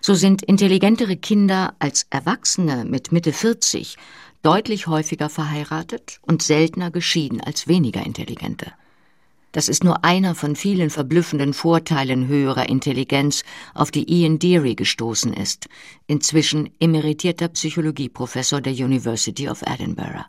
So 0.00 0.14
sind 0.14 0.42
intelligentere 0.42 1.16
Kinder 1.16 1.74
als 1.78 2.06
Erwachsene 2.08 2.86
mit 2.86 3.12
Mitte 3.12 3.34
40 3.34 3.96
deutlich 4.44 4.86
häufiger 4.86 5.30
verheiratet 5.30 6.18
und 6.22 6.42
seltener 6.42 6.90
geschieden 6.90 7.40
als 7.40 7.66
weniger 7.66 8.04
intelligente. 8.04 8.72
Das 9.52 9.68
ist 9.68 9.84
nur 9.84 10.04
einer 10.04 10.34
von 10.34 10.54
vielen 10.54 10.90
verblüffenden 10.90 11.54
Vorteilen 11.54 12.26
höherer 12.26 12.68
Intelligenz, 12.68 13.44
auf 13.72 13.90
die 13.90 14.12
Ian 14.12 14.38
Deary 14.38 14.74
gestoßen 14.74 15.32
ist, 15.32 15.68
inzwischen 16.08 16.70
emeritierter 16.80 17.48
Psychologieprofessor 17.48 18.60
der 18.60 18.72
University 18.72 19.48
of 19.48 19.62
Edinburgh. 19.62 20.24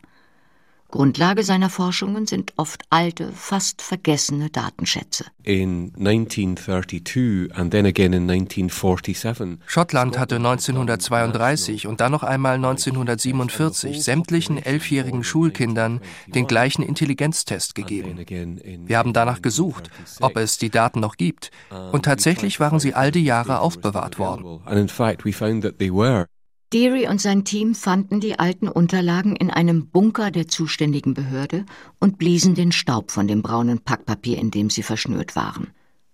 Grundlage 0.90 1.42
seiner 1.42 1.70
Forschungen 1.70 2.26
sind 2.26 2.52
oft 2.56 2.84
alte, 2.90 3.32
fast 3.32 3.82
vergessene 3.82 4.50
Datenschätze. 4.50 5.26
In 5.42 5.92
1932 5.96 7.54
and 7.54 7.70
then 7.70 7.86
again 7.86 8.12
in 8.12 8.30
1947. 8.30 9.58
Schottland 9.66 10.18
hatte 10.18 10.36
1932 10.36 11.86
und 11.86 12.00
dann 12.00 12.12
noch 12.12 12.22
einmal 12.22 12.56
1947 12.56 14.02
sämtlichen 14.02 14.58
elfjährigen 14.58 15.24
Schulkindern 15.24 16.00
den 16.26 16.46
gleichen 16.46 16.82
Intelligenztest 16.82 17.74
gegeben. 17.74 18.18
Wir 18.86 18.98
haben 18.98 19.12
danach 19.12 19.42
gesucht, 19.42 19.90
ob 20.20 20.36
es 20.36 20.58
die 20.58 20.70
Daten 20.70 21.00
noch 21.00 21.16
gibt, 21.16 21.50
und 21.92 22.04
tatsächlich 22.04 22.60
waren 22.60 22.80
sie 22.80 22.94
all 22.94 23.10
die 23.10 23.24
Jahre 23.24 23.60
aufbewahrt 23.60 24.18
worden. 24.18 24.60
Deary 26.72 27.06
und 27.06 27.20
sein 27.20 27.44
Team 27.44 27.76
fanden 27.76 28.18
die 28.18 28.40
alten 28.40 28.66
Unterlagen 28.66 29.36
in 29.36 29.50
einem 29.50 29.86
Bunker 29.86 30.32
der 30.32 30.48
zuständigen 30.48 31.14
Behörde 31.14 31.64
und 32.00 32.18
bliesen 32.18 32.56
den 32.56 32.72
Staub 32.72 33.12
von 33.12 33.28
dem 33.28 33.40
braunen 33.40 33.78
Packpapier, 33.78 34.38
in 34.38 34.50
dem 34.50 34.68
sie 34.68 34.82
verschnürt 34.82 35.36
waren. 35.36 35.68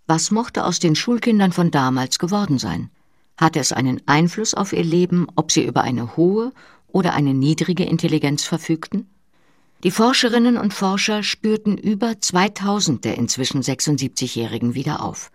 Was 0.06 0.30
mochte 0.30 0.64
aus 0.64 0.78
den 0.78 0.94
Schulkindern 0.94 1.52
von 1.52 1.70
damals 1.70 2.18
geworden 2.18 2.58
sein? 2.58 2.90
Hatte 3.38 3.60
es 3.60 3.72
einen 3.72 4.02
Einfluss 4.06 4.52
auf 4.52 4.74
ihr 4.74 4.84
Leben, 4.84 5.26
ob 5.36 5.52
sie 5.52 5.64
über 5.64 5.82
eine 5.82 6.16
hohe 6.18 6.52
oder 6.86 7.14
eine 7.14 7.32
niedrige 7.32 7.84
Intelligenz 7.84 8.44
verfügten? 8.44 9.08
Die 9.84 9.90
Forscherinnen 9.90 10.58
und 10.58 10.74
Forscher 10.74 11.22
spürten 11.22 11.78
über 11.78 12.20
2000 12.20 13.04
der 13.06 13.16
inzwischen 13.16 13.62
76-Jährigen 13.62 14.74
wieder 14.74 15.02
auf. 15.02 15.32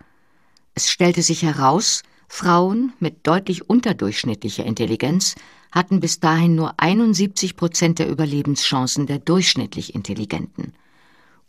Es 0.75 0.91
stellte 0.91 1.23
sich 1.23 1.41
heraus, 1.41 2.03
Frauen 2.27 2.93
mit 2.99 3.25
deutlich 3.25 3.69
unterdurchschnittlicher 3.69 4.65
Intelligenz 4.65 5.35
hatten 5.71 5.99
bis 5.99 6.19
dahin 6.19 6.55
nur 6.55 6.73
71 6.77 7.55
Prozent 7.55 7.99
der 7.99 8.09
Überlebenschancen 8.09 9.07
der 9.07 9.19
durchschnittlich 9.19 9.95
Intelligenten. 9.95 10.73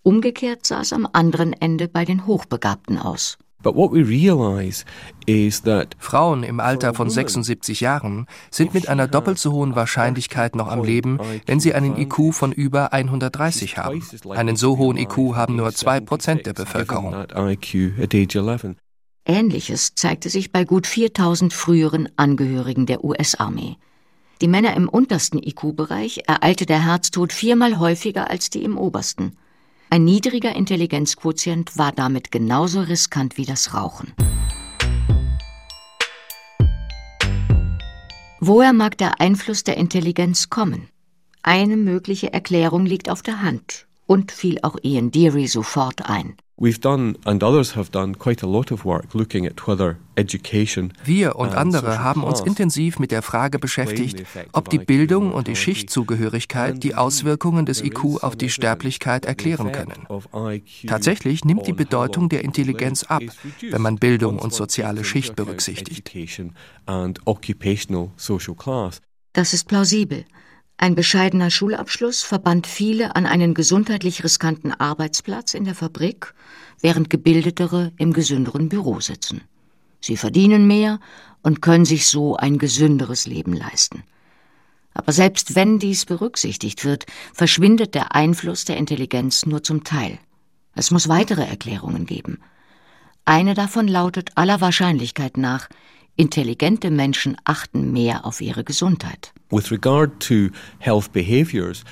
Umgekehrt 0.02 0.64
sah 0.64 0.80
es 0.80 0.92
am 0.92 1.08
anderen 1.12 1.52
Ende 1.52 1.88
bei 1.88 2.04
den 2.04 2.26
Hochbegabten 2.26 2.98
aus. 2.98 3.38
Frauen 5.98 6.44
im 6.44 6.60
Alter 6.60 6.94
von 6.94 7.10
76 7.10 7.80
Jahren 7.80 8.26
sind 8.52 8.72
mit 8.72 8.88
einer 8.88 9.08
doppelt 9.08 9.38
so 9.38 9.52
hohen 9.52 9.74
Wahrscheinlichkeit 9.74 10.54
noch 10.54 10.68
am 10.68 10.84
Leben, 10.84 11.18
wenn 11.46 11.58
sie 11.58 11.74
einen 11.74 11.96
IQ 11.96 12.32
von 12.32 12.52
über 12.52 12.92
130 12.92 13.76
haben. 13.76 14.00
Einen 14.30 14.54
so 14.54 14.78
hohen 14.78 14.96
IQ 14.96 15.34
haben 15.34 15.56
nur 15.56 15.72
zwei 15.72 15.98
Prozent 15.98 16.46
der 16.46 16.52
Bevölkerung. 16.52 17.26
Ähnliches 19.28 19.94
zeigte 19.94 20.30
sich 20.30 20.52
bei 20.52 20.64
gut 20.64 20.86
4000 20.86 21.52
früheren 21.52 22.08
Angehörigen 22.16 22.86
der 22.86 23.04
US-Armee. 23.04 23.76
Die 24.40 24.48
Männer 24.48 24.74
im 24.74 24.88
untersten 24.88 25.38
IQ-Bereich 25.38 26.22
ereilte 26.26 26.64
der 26.64 26.84
Herztod 26.86 27.34
viermal 27.34 27.78
häufiger 27.78 28.30
als 28.30 28.48
die 28.48 28.64
im 28.64 28.78
obersten. 28.78 29.36
Ein 29.90 30.04
niedriger 30.04 30.56
Intelligenzquotient 30.56 31.76
war 31.76 31.92
damit 31.92 32.30
genauso 32.30 32.80
riskant 32.80 33.36
wie 33.36 33.44
das 33.44 33.74
Rauchen. 33.74 34.14
Woher 38.40 38.72
mag 38.72 38.96
der 38.96 39.20
Einfluss 39.20 39.62
der 39.62 39.76
Intelligenz 39.76 40.48
kommen? 40.48 40.88
Eine 41.42 41.76
mögliche 41.76 42.32
Erklärung 42.32 42.86
liegt 42.86 43.10
auf 43.10 43.22
der 43.22 43.42
Hand 43.42 43.86
und 44.06 44.32
fiel 44.32 44.58
auch 44.62 44.78
Ian 44.82 45.10
Deary 45.10 45.48
sofort 45.48 46.08
ein. 46.08 46.36
Wir 51.04 51.36
und 51.36 51.54
andere 51.54 52.02
haben 52.02 52.24
uns 52.24 52.40
intensiv 52.40 52.98
mit 52.98 53.12
der 53.12 53.22
Frage 53.22 53.60
beschäftigt, 53.60 54.24
ob 54.52 54.68
die 54.68 54.80
Bildung 54.80 55.32
und 55.32 55.46
die 55.46 55.54
Schichtzugehörigkeit 55.54 56.82
die 56.82 56.96
Auswirkungen 56.96 57.64
des 57.64 57.80
IQ 57.80 58.24
auf 58.24 58.34
die 58.34 58.50
Sterblichkeit 58.50 59.24
erklären 59.24 59.70
können. 59.70 60.08
Tatsächlich 60.88 61.44
nimmt 61.44 61.68
die 61.68 61.72
Bedeutung 61.72 62.28
der 62.28 62.42
Intelligenz 62.42 63.04
ab, 63.04 63.22
wenn 63.60 63.82
man 63.82 63.96
Bildung 63.96 64.40
und 64.40 64.52
soziale 64.52 65.04
Schicht 65.04 65.36
berücksichtigt. 65.36 66.12
Das 69.32 69.52
ist 69.52 69.68
plausibel. 69.68 70.24
Ein 70.80 70.94
bescheidener 70.94 71.50
Schulabschluss 71.50 72.22
verband 72.22 72.68
viele 72.68 73.16
an 73.16 73.26
einen 73.26 73.52
gesundheitlich 73.52 74.22
riskanten 74.22 74.72
Arbeitsplatz 74.72 75.52
in 75.54 75.64
der 75.64 75.74
Fabrik, 75.74 76.34
während 76.80 77.10
gebildetere 77.10 77.92
im 77.96 78.12
gesünderen 78.12 78.68
Büro 78.68 79.00
sitzen. 79.00 79.40
Sie 80.00 80.16
verdienen 80.16 80.68
mehr 80.68 81.00
und 81.42 81.62
können 81.62 81.84
sich 81.84 82.06
so 82.06 82.36
ein 82.36 82.58
gesünderes 82.58 83.26
Leben 83.26 83.54
leisten. 83.54 84.04
Aber 84.94 85.10
selbst 85.10 85.56
wenn 85.56 85.80
dies 85.80 86.06
berücksichtigt 86.06 86.84
wird, 86.84 87.06
verschwindet 87.34 87.96
der 87.96 88.14
Einfluss 88.14 88.64
der 88.64 88.76
Intelligenz 88.76 89.46
nur 89.46 89.64
zum 89.64 89.82
Teil. 89.82 90.20
Es 90.76 90.92
muss 90.92 91.08
weitere 91.08 91.42
Erklärungen 91.42 92.06
geben. 92.06 92.38
Eine 93.24 93.54
davon 93.54 93.88
lautet 93.88 94.30
aller 94.36 94.60
Wahrscheinlichkeit 94.60 95.38
nach, 95.38 95.68
Intelligente 96.14 96.90
Menschen 96.90 97.36
achten 97.44 97.92
mehr 97.92 98.26
auf 98.26 98.40
ihre 98.40 98.64
Gesundheit. 98.64 99.32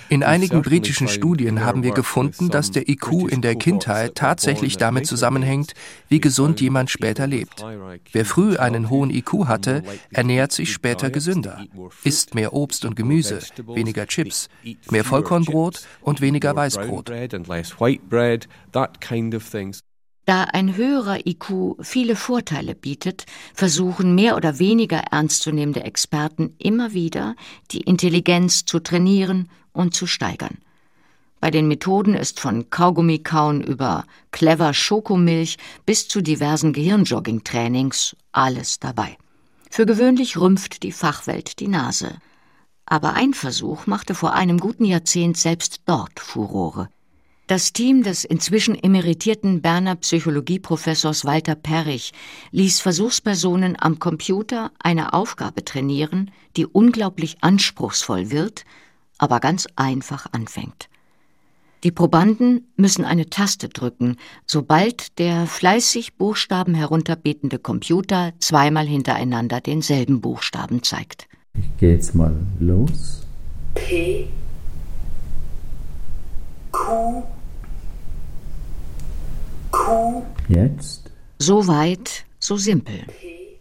In 0.09 0.23
einigen 0.23 0.61
britischen 0.63 1.09
Studien 1.09 1.65
haben 1.65 1.83
wir 1.83 1.93
gefunden, 1.93 2.51
dass 2.51 2.71
der 2.71 2.89
IQ 2.89 3.31
in 3.31 3.41
der 3.41 3.55
Kindheit 3.55 4.15
tatsächlich 4.15 4.77
damit 4.77 5.07
zusammenhängt, 5.07 5.73
wie 6.09 6.21
gesund 6.21 6.61
jemand 6.61 6.91
später 6.91 7.27
lebt. 7.27 7.65
Wer 8.13 8.25
früh 8.27 8.57
einen 8.57 8.91
hohen 8.91 9.11
IQ 9.11 9.47
hatte, 9.47 9.83
ernährt 10.11 10.53
sich 10.53 10.73
später 10.73 11.11
gesünder, 11.11 11.65
isst 12.05 12.35
mehr 12.35 12.53
Obst 12.53 12.85
und 12.85 12.95
Gemüse, 12.95 13.41
weniger 13.67 14.07
Chips, 14.07 14.49
mehr 14.91 15.05
Vollkornbrot 15.05 15.87
und 16.03 16.21
weniger 16.21 16.55
Weißbrot. 16.55 17.11
Da 20.27 20.43
ein 20.43 20.75
höherer 20.75 21.25
IQ 21.25 21.77
viele 21.81 22.17
Vorteile 22.17 22.75
bietet, 22.75 23.27
versuchen 23.55 24.17
mehr 24.17 24.37
oder 24.37 24.59
weniger 24.59 24.99
ernstzunehmende 25.13 25.85
Experten 25.85 26.57
immer 26.59 26.93
wieder, 26.93 27.37
die 27.71 27.83
Intelligenz 27.83 28.65
zu 28.65 28.81
trainieren 28.81 29.49
und 29.73 29.95
zu 29.95 30.09
steigern. 30.09 30.59
Bei 31.39 31.53
den 31.53 31.69
Methoden 31.69 32.15
ist 32.15 32.41
von 32.41 32.71
Kaugummikauen 32.71 33.63
über 33.63 34.05
clever 34.33 34.75
Schokomilch 34.75 35.59
bis 35.85 36.09
zu 36.09 36.23
diversen 36.23 36.73
Gehirnjogging-Trainings 36.73 38.17
alles 38.33 38.81
dabei. 38.81 39.17
Für 39.71 39.87
gewöhnlich 39.87 40.37
rümpft 40.37 40.83
die 40.83 40.93
Fachwelt 40.93 41.61
die 41.61 41.69
Nase. 41.69 42.17
Aber 42.85 43.13
ein 43.15 43.33
Versuch 43.33 43.87
machte 43.87 44.17
vor 44.17 44.33
einem 44.33 44.59
guten 44.59 44.87
Jahrzehnt 44.87 45.37
selbst 45.37 45.83
dort 45.87 46.19
Furore. 46.19 46.89
Das 47.47 47.73
Team 47.73 48.03
des 48.03 48.25
inzwischen 48.25 48.75
emeritierten 48.75 49.63
Berner 49.63 49.95
Psychologieprofessors 49.95 51.25
Walter 51.25 51.55
Perrich 51.55 52.13
ließ 52.51 52.81
Versuchspersonen 52.81 53.77
am 53.79 54.01
Computer 54.01 54.73
eine 54.81 55.13
Aufgabe 55.13 55.65
trainieren, 55.65 56.33
die 56.57 56.67
unglaublich 56.67 57.37
anspruchsvoll 57.43 58.33
wird, 58.33 58.65
aber 59.19 59.39
ganz 59.39 59.69
einfach 59.77 60.27
anfängt. 60.33 60.89
Die 61.85 61.93
Probanden 61.93 62.67
müssen 62.77 63.05
eine 63.05 63.31
Taste 63.31 63.69
drücken, 63.69 64.17
sobald 64.45 65.17
der 65.21 65.47
fleißig 65.47 66.15
Buchstaben 66.17 66.75
herunterbetende 66.75 67.61
Computer 67.61 68.33
zweimal 68.41 68.89
hintereinander 68.89 69.61
denselben 69.61 70.21
Buchstaben 70.21 70.83
zeigt. 70.83 71.29
Ich 71.55 71.77
gehe 71.79 71.93
jetzt 71.93 72.13
mal 72.13 72.35
los. 72.59 73.25
P 73.75 74.27
Q 76.77 77.23
Q. 79.71 80.23
Jetzt? 80.49 81.11
So 81.39 81.67
weit, 81.67 82.25
so 82.39 82.57
simpel. 82.57 83.01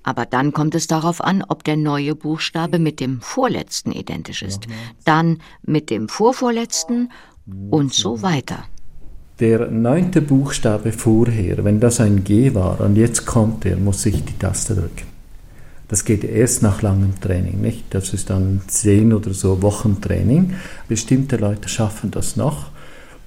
Aber 0.04 0.26
dann 0.26 0.54
kommt 0.54 0.76
es 0.76 0.88
darauf 0.88 1.22
an, 1.22 1.44
ob 1.48 1.64
der 1.64 1.78
neue 1.78 2.14
Buchstabe 2.14 2.78
mit 2.78 3.00
dem 3.00 3.22
vorletzten 3.22 3.92
identisch 3.92 4.44
ist, 4.44 4.68
dann 5.04 5.40
mit 5.64 5.90
dem 5.90 6.10
vorvorletzten 6.10 7.12
und 7.70 7.94
so 7.94 8.22
weiter. 8.22 8.66
Der 9.40 9.68
neunte 9.72 10.22
Buchstabe 10.22 10.92
vorher, 10.92 11.64
wenn 11.64 11.80
das 11.80 12.00
ein 12.00 12.24
G 12.24 12.54
war 12.54 12.80
und 12.82 12.96
jetzt 12.96 13.26
kommt 13.26 13.66
er, 13.66 13.78
muss 13.78 14.06
ich 14.06 14.24
die 14.24 14.38
Taste 14.38 14.76
drücken. 14.76 15.08
Das 15.88 16.06
geht 16.06 16.24
erst 16.24 16.64
nach 16.64 16.82
langem 16.82 17.20
Training, 17.20 17.62
nicht? 17.62 17.86
Das 17.92 18.14
ist 18.14 18.30
dann 18.30 18.62
zehn 18.68 19.14
oder 19.14 19.34
so 19.34 19.62
Wochen 19.62 20.02
Training. 20.02 20.56
Bestimmte 20.88 21.38
Leute 21.38 21.70
schaffen 21.70 22.12
das 22.12 22.36
noch 22.36 22.75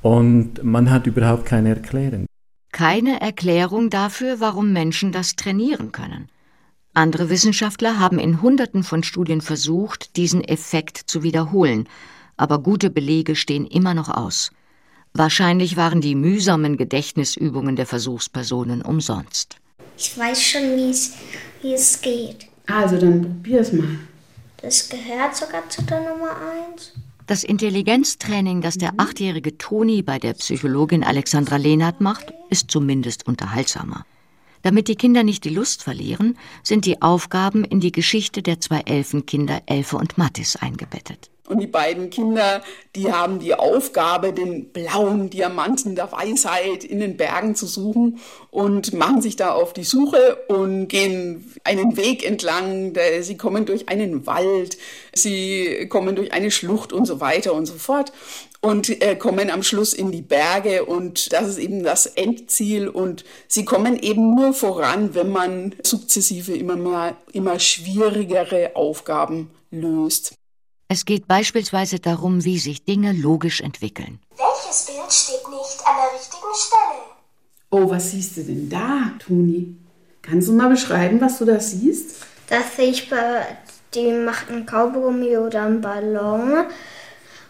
und 0.03 0.63
man 0.63 0.91
hat 0.91 1.07
überhaupt 1.07 1.47
keine 1.47 1.71
Erklärung. 1.71 2.27
Keine 2.73 3.21
Erklärung 3.21 3.91
dafür, 3.91 4.41
warum 4.41 4.73
Menschen 4.73 5.13
das 5.13 5.37
trainieren 5.37 5.93
können. 5.93 6.29
Andere 6.95 7.31
Wissenschaftler 7.31 7.99
haben 7.99 8.19
in 8.19 8.43
Hunderten 8.43 8.83
von 8.83 9.03
Studien 9.03 9.41
versucht, 9.41 10.17
diesen 10.17 10.43
Effekt 10.43 10.99
zu 10.99 11.23
wiederholen, 11.23 11.89
aber 12.37 12.59
gute 12.61 12.91
Belege 12.91 13.37
stehen 13.37 13.67
immer 13.67 13.95
noch 13.95 14.09
aus. 14.09 14.51
Wahrscheinlich 15.15 15.77
waren 15.77 16.01
die 16.01 16.15
mühsamen 16.15 16.77
Gedächtnisübungen 16.77 17.77
der 17.77 17.87
Versuchspersonen 17.87 18.83
umsonst. 18.83 19.57
Ich 19.97 20.17
weiß 20.17 20.43
schon, 20.43 20.77
wie 20.77 21.73
es 21.73 22.01
geht. 22.01 22.47
Also 22.67 22.99
dann 22.99 23.23
probier's 23.23 23.73
mal. 23.73 23.99
Das 24.61 24.89
gehört 24.89 25.35
sogar 25.37 25.69
zu 25.69 25.83
der 25.83 26.01
Nummer 26.01 26.31
1. 26.73 26.93
Das 27.29 27.45
Intelligenztraining, 27.45 28.63
das 28.63 28.79
der 28.79 28.95
achtjährige 28.97 29.59
Toni 29.59 30.01
bei 30.01 30.19
der 30.19 30.33
Psychologin 30.33 31.05
Alexandra 31.05 31.57
Lehnert 31.57 32.01
macht, 32.01 32.33
ist 32.49 32.71
zumindest 32.71 33.27
unterhaltsamer. 33.27 34.07
Damit 34.63 34.89
die 34.89 34.97
Kinder 34.97 35.23
nicht 35.23 35.45
die 35.45 35.51
Lust 35.51 35.83
verlieren, 35.83 36.39
sind 36.63 36.87
die 36.87 37.03
Aufgaben 37.03 37.65
in 37.65 37.81
die 37.81 37.93
Geschichte 37.93 38.43
der 38.43 38.61
zwei 38.61 38.81
Elfenkinder 38.81 39.61
Elfe 39.67 39.99
und 39.99 40.17
Mattis 40.17 40.57
eingebettet. 40.57 41.31
Und 41.49 41.61
die 41.61 41.67
beiden 41.67 42.11
Kinder, 42.11 42.63
die 42.95 43.13
haben 43.13 43.39
die 43.39 43.55
Aufgabe, 43.55 44.33
den 44.33 44.71
blauen 44.71 45.31
Diamanten 45.31 45.95
der 45.95 46.13
Weisheit 46.13 46.85
in 46.85 47.01
den 47.01 47.17
Bergen 47.17 47.55
zu 47.55 47.67
suchen 47.67 48.19
und 48.51 48.93
machen 48.93 49.23
sich 49.23 49.37
da 49.37 49.53
auf 49.53 49.73
die 49.73 49.85
Suche 49.85 50.37
und 50.49 50.89
gehen 50.89 51.53
einen 51.65 51.97
Weg 51.97 52.25
entlang. 52.25 52.95
Sie 53.21 53.37
kommen 53.37 53.67
durch 53.67 53.89
einen 53.89 54.27
Wald, 54.27 54.77
sie 55.15 55.87
kommen 55.89 56.17
durch 56.17 56.33
eine 56.33 56.51
Schlucht 56.51 56.93
und 56.93 57.07
so 57.07 57.21
weiter 57.21 57.55
und 57.55 57.67
so 57.67 57.75
fort 57.75 58.13
und 58.61 59.03
äh, 59.03 59.17
kommen 59.17 59.51
am 59.51 59.63
Schluss 59.63 59.93
in 59.93 60.11
die 60.11 60.23
Berge 60.23 60.85
und 60.85 61.33
das 61.33 61.49
ist 61.49 61.59
eben 61.59 61.83
das 61.83 62.07
Endziel 62.07 62.89
und 62.89 63.25
sie 63.47 63.65
kommen 63.65 63.99
eben 63.99 64.35
nur 64.35 64.53
voran, 64.53 65.15
wenn 65.15 65.31
man 65.31 65.75
sukzessive 65.83 66.55
immer 66.55 66.77
mehr, 66.77 67.17
immer 67.33 67.59
schwierigere 67.59 68.75
Aufgaben 68.75 69.51
löst. 69.71 70.35
Es 70.91 71.05
geht 71.05 71.29
beispielsweise 71.29 71.99
darum, 71.99 72.47
wie 72.47 72.59
sich 72.59 72.83
Dinge 72.83 73.13
logisch 73.13 73.61
entwickeln. 73.61 74.21
Welches 74.39 74.87
Bild 74.87 75.13
steht 75.13 75.47
nicht 75.51 75.87
an 75.87 75.97
der 75.97 76.19
richtigen 76.19 76.55
Stelle? 76.55 77.03
Oh, 77.71 77.91
was 77.91 78.13
siehst 78.13 78.39
du 78.39 78.45
denn 78.45 78.71
da, 78.71 79.13
Toni? 79.19 79.77
Kannst 80.23 80.49
du 80.49 80.55
mal 80.55 80.71
beschreiben, 80.71 81.21
was 81.21 81.39
du 81.41 81.45
da 81.45 81.61
siehst? 81.61 82.25
Das 82.49 82.77
sehe 82.77 82.89
ich 82.89 83.11
bei, 83.11 83.45
die 83.95 84.13
macht 84.13 84.49
einen 84.49 84.65
Kaugummi 84.65 85.37
oder 85.37 85.65
einen 85.65 85.83
Ballon 85.83 86.65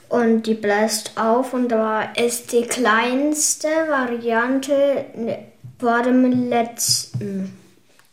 und 0.08 0.42
die 0.42 0.54
bläst 0.54 1.12
auf 1.14 1.54
und 1.54 1.68
da 1.68 2.02
ist 2.14 2.50
die 2.50 2.62
kleinste 2.62 3.68
Variante 3.88 5.04
vor 5.78 6.02
dem 6.02 6.48
letzten. 6.48 7.56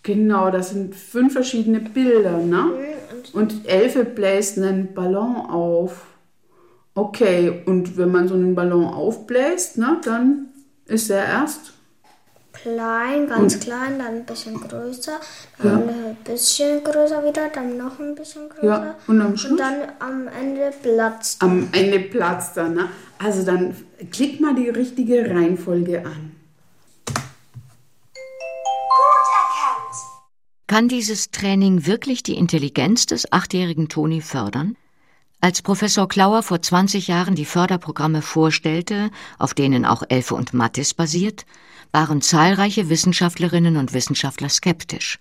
Genau, 0.03 0.51
das 0.51 0.69
sind 0.69 0.95
fünf 0.95 1.33
verschiedene 1.33 1.79
Bilder, 1.79 2.37
ne? 2.37 2.95
Und 3.33 3.67
Elfe 3.67 4.05
bläst 4.05 4.57
einen 4.57 4.93
Ballon 4.93 5.37
auf. 5.37 6.05
Okay, 6.93 7.63
und 7.65 7.97
wenn 7.97 8.11
man 8.11 8.27
so 8.27 8.35
einen 8.35 8.55
Ballon 8.55 8.85
aufbläst, 8.85 9.77
ne, 9.77 9.99
dann 10.03 10.47
ist 10.85 11.09
er 11.09 11.25
erst 11.25 11.73
klein, 12.53 13.27
ganz 13.27 13.55
und, 13.55 13.61
klein, 13.61 13.99
dann 13.99 14.07
ein 14.07 14.25
bisschen 14.25 14.55
größer, 14.55 15.19
dann 15.61 15.87
ja. 15.87 15.93
ein 15.93 16.17
bisschen 16.23 16.83
größer 16.83 17.23
wieder, 17.23 17.49
dann 17.49 17.77
noch 17.77 17.99
ein 17.99 18.15
bisschen 18.15 18.49
größer. 18.49 18.65
Ja, 18.65 18.95
und 19.07 19.21
am 19.21 19.37
Schluss? 19.37 19.51
Und 19.51 19.59
dann 19.59 19.75
am 19.99 20.27
Ende 20.27 20.71
platzt 20.81 21.41
er. 21.41 21.47
Am 21.47 21.69
Ende 21.71 21.99
platzt 21.99 22.57
er, 22.57 22.69
ne? 22.69 22.89
Also 23.19 23.43
dann 23.43 23.75
klick 24.11 24.39
mal 24.39 24.55
die 24.55 24.69
richtige 24.69 25.29
Reihenfolge 25.29 26.05
an. 26.05 26.34
Kann 30.75 30.89
dieses 30.89 31.31
Training 31.31 31.85
wirklich 31.85 32.21
die 32.21 32.35
Intelligenz 32.35 33.05
des 33.05 33.31
achtjährigen 33.31 33.87
Toni 33.87 34.19
fördern? 34.19 34.75
Als 35.39 35.61
Professor 35.61 36.05
Klauer 36.09 36.43
vor 36.43 36.61
20 36.61 37.07
Jahren 37.07 37.33
die 37.33 37.45
Förderprogramme 37.45 38.21
vorstellte, 38.21 39.09
auf 39.39 39.53
denen 39.53 39.85
auch 39.85 40.03
Elfe 40.09 40.35
und 40.35 40.53
Mattis 40.53 40.93
basiert, 40.93 41.45
waren 41.93 42.21
zahlreiche 42.21 42.89
Wissenschaftlerinnen 42.89 43.77
und 43.77 43.93
Wissenschaftler 43.93 44.49
skeptisch. 44.49 45.17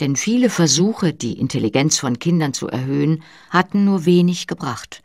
Denn 0.00 0.16
viele 0.16 0.50
Versuche, 0.50 1.14
die 1.14 1.38
Intelligenz 1.38 1.98
von 1.98 2.18
Kindern 2.18 2.52
zu 2.52 2.68
erhöhen, 2.68 3.22
hatten 3.48 3.86
nur 3.86 4.04
wenig 4.04 4.48
gebracht. 4.48 5.02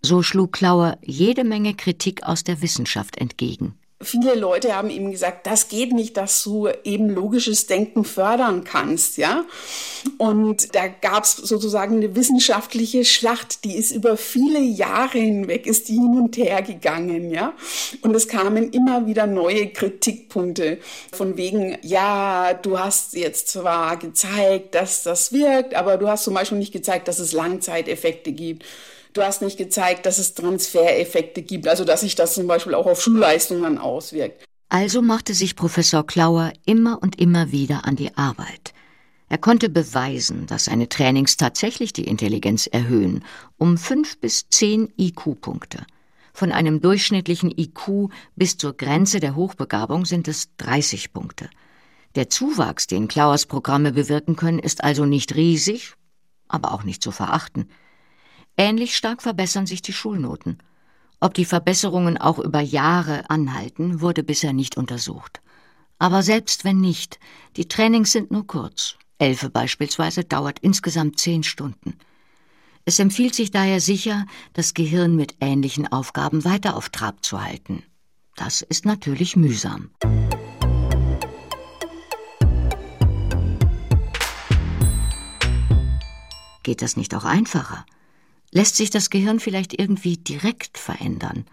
So 0.00 0.22
schlug 0.22 0.52
Klauer 0.52 0.96
jede 1.02 1.44
Menge 1.44 1.74
Kritik 1.74 2.22
aus 2.22 2.42
der 2.42 2.62
Wissenschaft 2.62 3.18
entgegen. 3.18 3.74
Viele 4.02 4.34
Leute 4.34 4.76
haben 4.76 4.90
eben 4.90 5.10
gesagt, 5.10 5.46
das 5.46 5.68
geht 5.68 5.94
nicht, 5.94 6.18
dass 6.18 6.44
du 6.44 6.68
eben 6.84 7.08
logisches 7.08 7.66
Denken 7.66 8.04
fördern 8.04 8.62
kannst, 8.62 9.16
ja. 9.16 9.46
Und 10.18 10.74
da 10.74 10.86
gab 10.88 11.24
es 11.24 11.32
sozusagen 11.32 11.96
eine 11.96 12.14
wissenschaftliche 12.14 13.06
Schlacht, 13.06 13.64
die 13.64 13.74
ist 13.74 13.92
über 13.92 14.18
viele 14.18 14.60
Jahre 14.60 15.16
hinweg, 15.16 15.66
ist 15.66 15.88
die 15.88 15.94
hin 15.94 16.20
und 16.20 16.36
her 16.36 16.60
gegangen, 16.60 17.30
ja. 17.30 17.54
Und 18.02 18.14
es 18.14 18.28
kamen 18.28 18.70
immer 18.70 19.06
wieder 19.06 19.26
neue 19.26 19.68
Kritikpunkte 19.68 20.78
von 21.12 21.38
wegen, 21.38 21.78
ja, 21.80 22.52
du 22.52 22.78
hast 22.78 23.14
jetzt 23.14 23.48
zwar 23.48 23.96
gezeigt, 23.96 24.74
dass 24.74 25.04
das 25.04 25.32
wirkt, 25.32 25.74
aber 25.74 25.96
du 25.96 26.06
hast 26.06 26.24
zum 26.24 26.34
Beispiel 26.34 26.58
nicht 26.58 26.74
gezeigt, 26.74 27.08
dass 27.08 27.18
es 27.18 27.32
Langzeiteffekte 27.32 28.32
gibt. 28.32 28.62
Du 29.16 29.22
hast 29.22 29.40
nicht 29.40 29.56
gezeigt, 29.56 30.04
dass 30.04 30.18
es 30.18 30.34
Transfereffekte 30.34 31.40
gibt, 31.40 31.68
also 31.68 31.84
dass 31.84 32.02
sich 32.02 32.16
das 32.16 32.34
zum 32.34 32.46
Beispiel 32.46 32.74
auch 32.74 32.84
auf 32.84 33.00
Schulleistungen 33.00 33.78
auswirkt. 33.78 34.44
Also 34.68 35.00
machte 35.00 35.32
sich 35.32 35.56
Professor 35.56 36.06
Klauer 36.06 36.52
immer 36.66 37.02
und 37.02 37.18
immer 37.18 37.50
wieder 37.50 37.86
an 37.86 37.96
die 37.96 38.14
Arbeit. 38.14 38.74
Er 39.30 39.38
konnte 39.38 39.70
beweisen, 39.70 40.46
dass 40.46 40.66
seine 40.66 40.90
Trainings 40.90 41.38
tatsächlich 41.38 41.94
die 41.94 42.06
Intelligenz 42.06 42.66
erhöhen, 42.66 43.24
um 43.56 43.78
fünf 43.78 44.18
bis 44.18 44.50
zehn 44.50 44.92
IQ-Punkte. 44.98 45.86
Von 46.34 46.52
einem 46.52 46.82
durchschnittlichen 46.82 47.50
IQ 47.56 48.10
bis 48.34 48.58
zur 48.58 48.76
Grenze 48.76 49.18
der 49.18 49.34
Hochbegabung 49.34 50.04
sind 50.04 50.28
es 50.28 50.50
30 50.58 51.14
Punkte. 51.14 51.48
Der 52.16 52.28
Zuwachs, 52.28 52.86
den 52.86 53.08
Klauers 53.08 53.46
Programme 53.46 53.92
bewirken 53.92 54.36
können, 54.36 54.58
ist 54.58 54.84
also 54.84 55.06
nicht 55.06 55.34
riesig, 55.34 55.94
aber 56.48 56.74
auch 56.74 56.84
nicht 56.84 57.02
zu 57.02 57.12
verachten. 57.12 57.70
Ähnlich 58.58 58.96
stark 58.96 59.20
verbessern 59.20 59.66
sich 59.66 59.82
die 59.82 59.92
Schulnoten. 59.92 60.58
Ob 61.20 61.34
die 61.34 61.44
Verbesserungen 61.44 62.16
auch 62.16 62.38
über 62.38 62.60
Jahre 62.60 63.28
anhalten, 63.28 64.00
wurde 64.00 64.22
bisher 64.22 64.54
nicht 64.54 64.76
untersucht. 64.78 65.42
Aber 65.98 66.22
selbst 66.22 66.64
wenn 66.64 66.80
nicht, 66.80 67.18
die 67.56 67.68
Trainings 67.68 68.12
sind 68.12 68.30
nur 68.30 68.46
kurz. 68.46 68.96
Elfe 69.18 69.50
beispielsweise 69.50 70.24
dauert 70.24 70.58
insgesamt 70.60 71.18
zehn 71.18 71.42
Stunden. 71.42 71.98
Es 72.86 72.98
empfiehlt 72.98 73.34
sich 73.34 73.50
daher 73.50 73.80
sicher, 73.80 74.26
das 74.52 74.72
Gehirn 74.72 75.16
mit 75.16 75.36
ähnlichen 75.40 75.90
Aufgaben 75.90 76.44
weiter 76.44 76.76
auf 76.76 76.88
Trab 76.88 77.24
zu 77.24 77.42
halten. 77.42 77.82
Das 78.36 78.62
ist 78.62 78.86
natürlich 78.86 79.36
mühsam. 79.36 79.90
Geht 86.62 86.82
das 86.82 86.96
nicht 86.96 87.14
auch 87.14 87.24
einfacher? 87.24 87.86
Lässt 88.56 88.76
sich 88.76 88.88
das 88.88 89.10
Gehirn 89.10 89.38
vielleicht 89.38 89.78
irgendwie 89.78 90.16
direkt 90.16 90.78
verändern? 90.78 91.44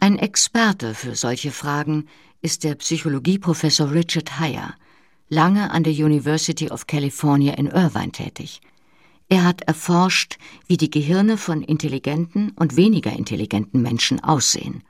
Ein 0.00 0.18
Experte 0.18 0.92
für 0.92 1.14
solche 1.14 1.52
Fragen 1.52 2.06
ist 2.40 2.64
der 2.64 2.74
Psychologieprofessor 2.74 3.92
Richard 3.92 4.40
Heyer, 4.40 4.74
lange 5.28 5.70
an 5.70 5.84
der 5.84 5.92
University 5.92 6.68
of 6.68 6.88
California 6.88 7.54
in 7.54 7.68
Irvine 7.68 8.10
tätig. 8.10 8.60
Er 9.28 9.44
hat 9.44 9.62
erforscht, 9.68 10.36
wie 10.66 10.76
die 10.76 10.90
Gehirne 10.90 11.36
von 11.36 11.62
intelligenten 11.62 12.50
und 12.56 12.74
weniger 12.74 13.12
intelligenten 13.12 13.80
Menschen 13.80 14.18
aussehen. 14.18 14.82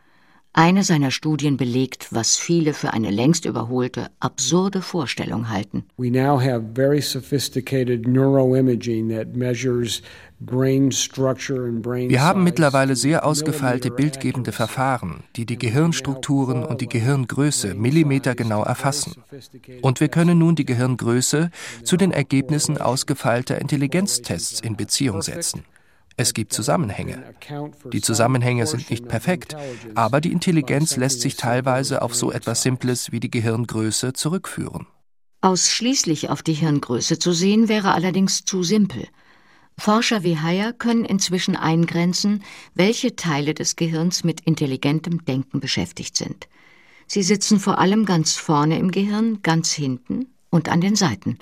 Eine 0.55 0.85
seiner 0.85 1.11
Studien 1.11 1.57
belegt, 1.57 2.09
was 2.11 2.37
viele 2.37 2.75
für 2.75 2.93
eine 2.93 3.11
längst 3.11 3.47
überholte, 3.47 4.11
absurde 4.21 4.83
Vorstellung 4.83 5.49
halten. 5.49 5.85
We 5.97 6.11
now 6.11 6.38
have 6.38 6.75
very 6.75 7.01
sophisticated 7.01 8.07
neuroimaging 8.07 9.09
that 9.09 9.35
measures 9.35 10.03
wir 10.44 12.22
haben 12.22 12.42
mittlerweile 12.42 12.96
sehr 12.96 13.24
ausgefeilte 13.24 13.90
bildgebende 13.90 14.50
Verfahren, 14.50 15.22
die 15.37 15.46
die 15.46 15.59
Gehirnstrukturen 15.59 16.64
und 16.64 16.81
die 16.81 16.88
Gehirngröße 16.88 17.74
millimetergenau 17.74 18.64
erfassen. 18.64 19.22
Und 19.83 20.00
wir 20.00 20.09
können 20.09 20.38
nun 20.38 20.57
die 20.57 20.64
Gehirngröße 20.64 21.50
zu 21.85 21.96
den 21.96 22.11
Ergebnissen 22.11 22.78
ausgefeilter 22.78 23.61
Intelligenztests 23.61 24.61
in 24.61 24.76
Beziehung 24.76 25.22
setzen. 25.22 25.64
Es 26.16 26.35
gibt 26.35 26.52
Zusammenhänge. 26.52 27.22
Die 27.92 28.00
Zusammenhänge 28.00 28.66
sind 28.66 28.90
nicht 28.90 29.09
perfekt, 29.09 29.57
aber 29.94 30.20
die 30.20 30.33
Intelligenz 30.33 30.96
lässt 30.96 31.20
sich 31.20 31.37
teilweise 31.37 32.02
auf 32.02 32.14
so 32.14 32.33
etwas 32.33 32.62
Simples 32.62 33.12
wie 33.12 33.20
die 33.20 33.31
Gehirngröße 33.31 34.12
zurückführen. 34.12 34.87
Ausschließlich 35.40 36.31
auf 36.31 36.42
die 36.42 36.52
Hirngröße 36.52 37.18
zu 37.18 37.33
sehen 37.33 37.68
wäre 37.68 37.92
allerdings 37.92 38.44
zu 38.44 38.62
simpel. 38.62 39.09
Forscher 39.83 40.23
wie 40.23 40.38
Heyer 40.38 40.73
können 40.73 41.05
inzwischen 41.05 41.57
eingrenzen, 41.57 42.45
welche 42.73 43.16
Teile 43.16 43.53
des 43.53 43.75
Gehirns 43.75 44.23
mit 44.23 44.40
intelligentem 44.42 45.25
Denken 45.25 45.59
beschäftigt 45.59 46.16
sind. 46.16 46.47
Sie 47.09 47.25
sitzen 47.25 47.59
vor 47.59 47.81
allem 47.81 48.05
ganz 48.05 48.37
vorne 48.37 48.79
im 48.79 48.92
Gehirn, 48.92 49.42
ganz 49.42 49.73
hinten 49.73 50.29
und 50.51 50.68
an 50.68 50.81
den 50.81 50.95
Seiten. 50.95 51.40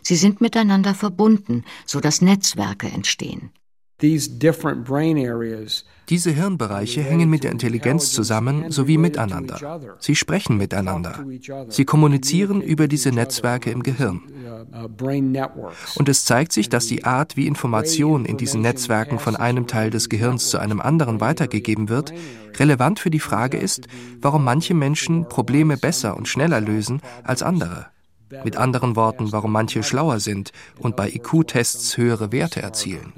Sie 0.00 0.16
sind 0.16 0.40
miteinander 0.40 0.94
verbunden, 0.94 1.62
so 1.84 2.00
dass 2.00 2.22
Netzwerke 2.22 2.86
entstehen. 2.86 3.50
Diese 6.08 6.30
Hirnbereiche 6.30 7.02
hängen 7.02 7.30
mit 7.30 7.44
der 7.44 7.52
Intelligenz 7.52 8.12
zusammen 8.12 8.70
sowie 8.70 8.98
miteinander. 8.98 9.80
Sie 9.98 10.16
sprechen 10.16 10.56
miteinander. 10.56 11.24
Sie 11.68 11.84
kommunizieren 11.84 12.60
über 12.60 12.88
diese 12.88 13.10
Netzwerke 13.10 13.70
im 13.70 13.82
Gehirn. 13.82 14.22
Und 15.94 16.08
es 16.08 16.24
zeigt 16.24 16.52
sich, 16.52 16.68
dass 16.68 16.86
die 16.86 17.04
Art, 17.04 17.36
wie 17.36 17.46
Information 17.46 18.24
in 18.24 18.36
diesen 18.36 18.60
Netzwerken 18.60 19.18
von 19.18 19.36
einem 19.36 19.66
Teil 19.66 19.90
des 19.90 20.08
Gehirns 20.08 20.50
zu 20.50 20.58
einem 20.58 20.80
anderen 20.80 21.20
weitergegeben 21.20 21.88
wird, 21.88 22.12
relevant 22.58 22.98
für 23.00 23.10
die 23.10 23.20
Frage 23.20 23.56
ist, 23.56 23.88
warum 24.20 24.44
manche 24.44 24.74
Menschen 24.74 25.28
Probleme 25.28 25.76
besser 25.76 26.16
und 26.16 26.28
schneller 26.28 26.60
lösen 26.60 27.00
als 27.22 27.42
andere. 27.42 27.86
Mit 28.42 28.56
anderen 28.56 28.96
Worten, 28.96 29.32
warum 29.32 29.52
manche 29.52 29.82
schlauer 29.82 30.18
sind 30.18 30.50
und 30.78 30.96
bei 30.96 31.08
IQ-Tests 31.08 31.96
höhere 31.96 32.32
Werte 32.32 32.62
erzielen. 32.62 33.12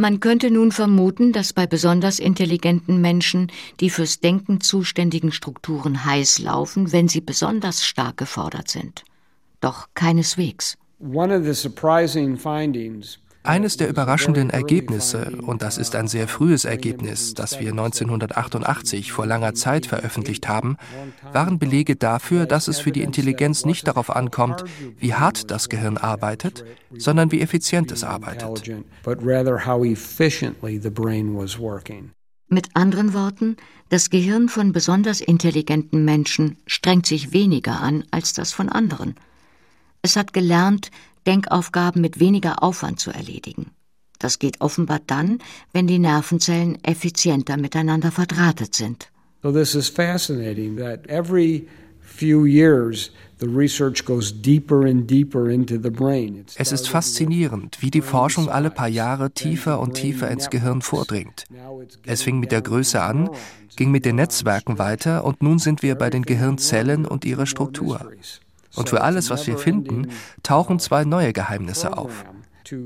Man 0.00 0.20
könnte 0.20 0.52
nun 0.52 0.70
vermuten, 0.70 1.32
dass 1.32 1.52
bei 1.52 1.66
besonders 1.66 2.20
intelligenten 2.20 3.00
Menschen 3.00 3.50
die 3.80 3.90
fürs 3.90 4.20
Denken 4.20 4.60
zuständigen 4.60 5.32
Strukturen 5.32 6.04
heiß 6.04 6.38
laufen, 6.38 6.92
wenn 6.92 7.08
sie 7.08 7.20
besonders 7.20 7.84
stark 7.84 8.16
gefordert 8.16 8.68
sind. 8.68 9.02
Doch 9.60 9.88
keineswegs. 9.94 10.78
One 11.00 11.36
of 11.36 11.44
the 11.44 11.52
surprising 11.52 12.36
findings 12.36 13.18
eines 13.48 13.78
der 13.78 13.88
überraschenden 13.88 14.50
Ergebnisse, 14.50 15.32
und 15.42 15.62
das 15.62 15.78
ist 15.78 15.96
ein 15.96 16.06
sehr 16.06 16.28
frühes 16.28 16.66
Ergebnis, 16.66 17.32
das 17.32 17.58
wir 17.58 17.70
1988 17.70 19.10
vor 19.10 19.26
langer 19.26 19.54
Zeit 19.54 19.86
veröffentlicht 19.86 20.48
haben, 20.48 20.76
waren 21.32 21.58
Belege 21.58 21.96
dafür, 21.96 22.44
dass 22.44 22.68
es 22.68 22.78
für 22.78 22.92
die 22.92 23.02
Intelligenz 23.02 23.64
nicht 23.64 23.88
darauf 23.88 24.14
ankommt, 24.14 24.64
wie 24.98 25.14
hart 25.14 25.50
das 25.50 25.70
Gehirn 25.70 25.96
arbeitet, 25.96 26.64
sondern 26.96 27.32
wie 27.32 27.40
effizient 27.40 27.90
es 27.90 28.04
arbeitet. 28.04 28.70
Mit 32.50 32.68
anderen 32.74 33.14
Worten, 33.14 33.56
das 33.88 34.10
Gehirn 34.10 34.48
von 34.48 34.72
besonders 34.72 35.20
intelligenten 35.20 36.04
Menschen 36.04 36.58
strengt 36.66 37.06
sich 37.06 37.32
weniger 37.32 37.80
an 37.80 38.04
als 38.10 38.34
das 38.34 38.52
von 38.52 38.68
anderen. 38.68 39.14
Es 40.02 40.16
hat 40.16 40.32
gelernt, 40.32 40.90
Denkaufgaben 41.28 42.00
mit 42.00 42.20
weniger 42.20 42.62
Aufwand 42.62 42.98
zu 43.00 43.10
erledigen. 43.10 43.72
Das 44.18 44.38
geht 44.38 44.62
offenbar 44.62 45.00
dann, 45.06 45.38
wenn 45.72 45.86
die 45.86 45.98
Nervenzellen 45.98 46.82
effizienter 46.82 47.58
miteinander 47.58 48.10
verdrahtet 48.10 48.74
sind. 48.74 49.10
So 49.42 49.52
this 49.52 49.74
is 49.74 49.88
fascinating 49.88 50.78
that 50.78 51.06
every 51.06 51.68
few 52.00 52.46
years 52.46 53.12
es 56.56 56.72
ist 56.72 56.88
faszinierend, 56.88 57.78
wie 57.80 57.90
die 57.90 58.00
Forschung 58.00 58.48
alle 58.48 58.70
paar 58.70 58.88
Jahre 58.88 59.30
tiefer 59.30 59.78
und 59.78 59.94
tiefer 59.94 60.28
ins 60.28 60.50
Gehirn 60.50 60.82
vordringt. 60.82 61.44
Es 62.04 62.22
fing 62.22 62.40
mit 62.40 62.50
der 62.50 62.62
Größe 62.62 63.00
an, 63.00 63.30
ging 63.76 63.92
mit 63.92 64.04
den 64.04 64.16
Netzwerken 64.16 64.78
weiter 64.80 65.24
und 65.24 65.40
nun 65.40 65.60
sind 65.60 65.84
wir 65.84 65.94
bei 65.94 66.10
den 66.10 66.24
Gehirnzellen 66.24 67.06
und 67.06 67.24
ihrer 67.24 67.46
Struktur. 67.46 68.00
Und 68.78 68.88
für 68.88 69.00
alles, 69.00 69.28
was 69.28 69.46
wir 69.48 69.58
finden, 69.58 70.08
tauchen 70.44 70.78
zwei 70.78 71.04
neue 71.04 71.32
Geheimnisse 71.32 71.98
auf. 71.98 72.24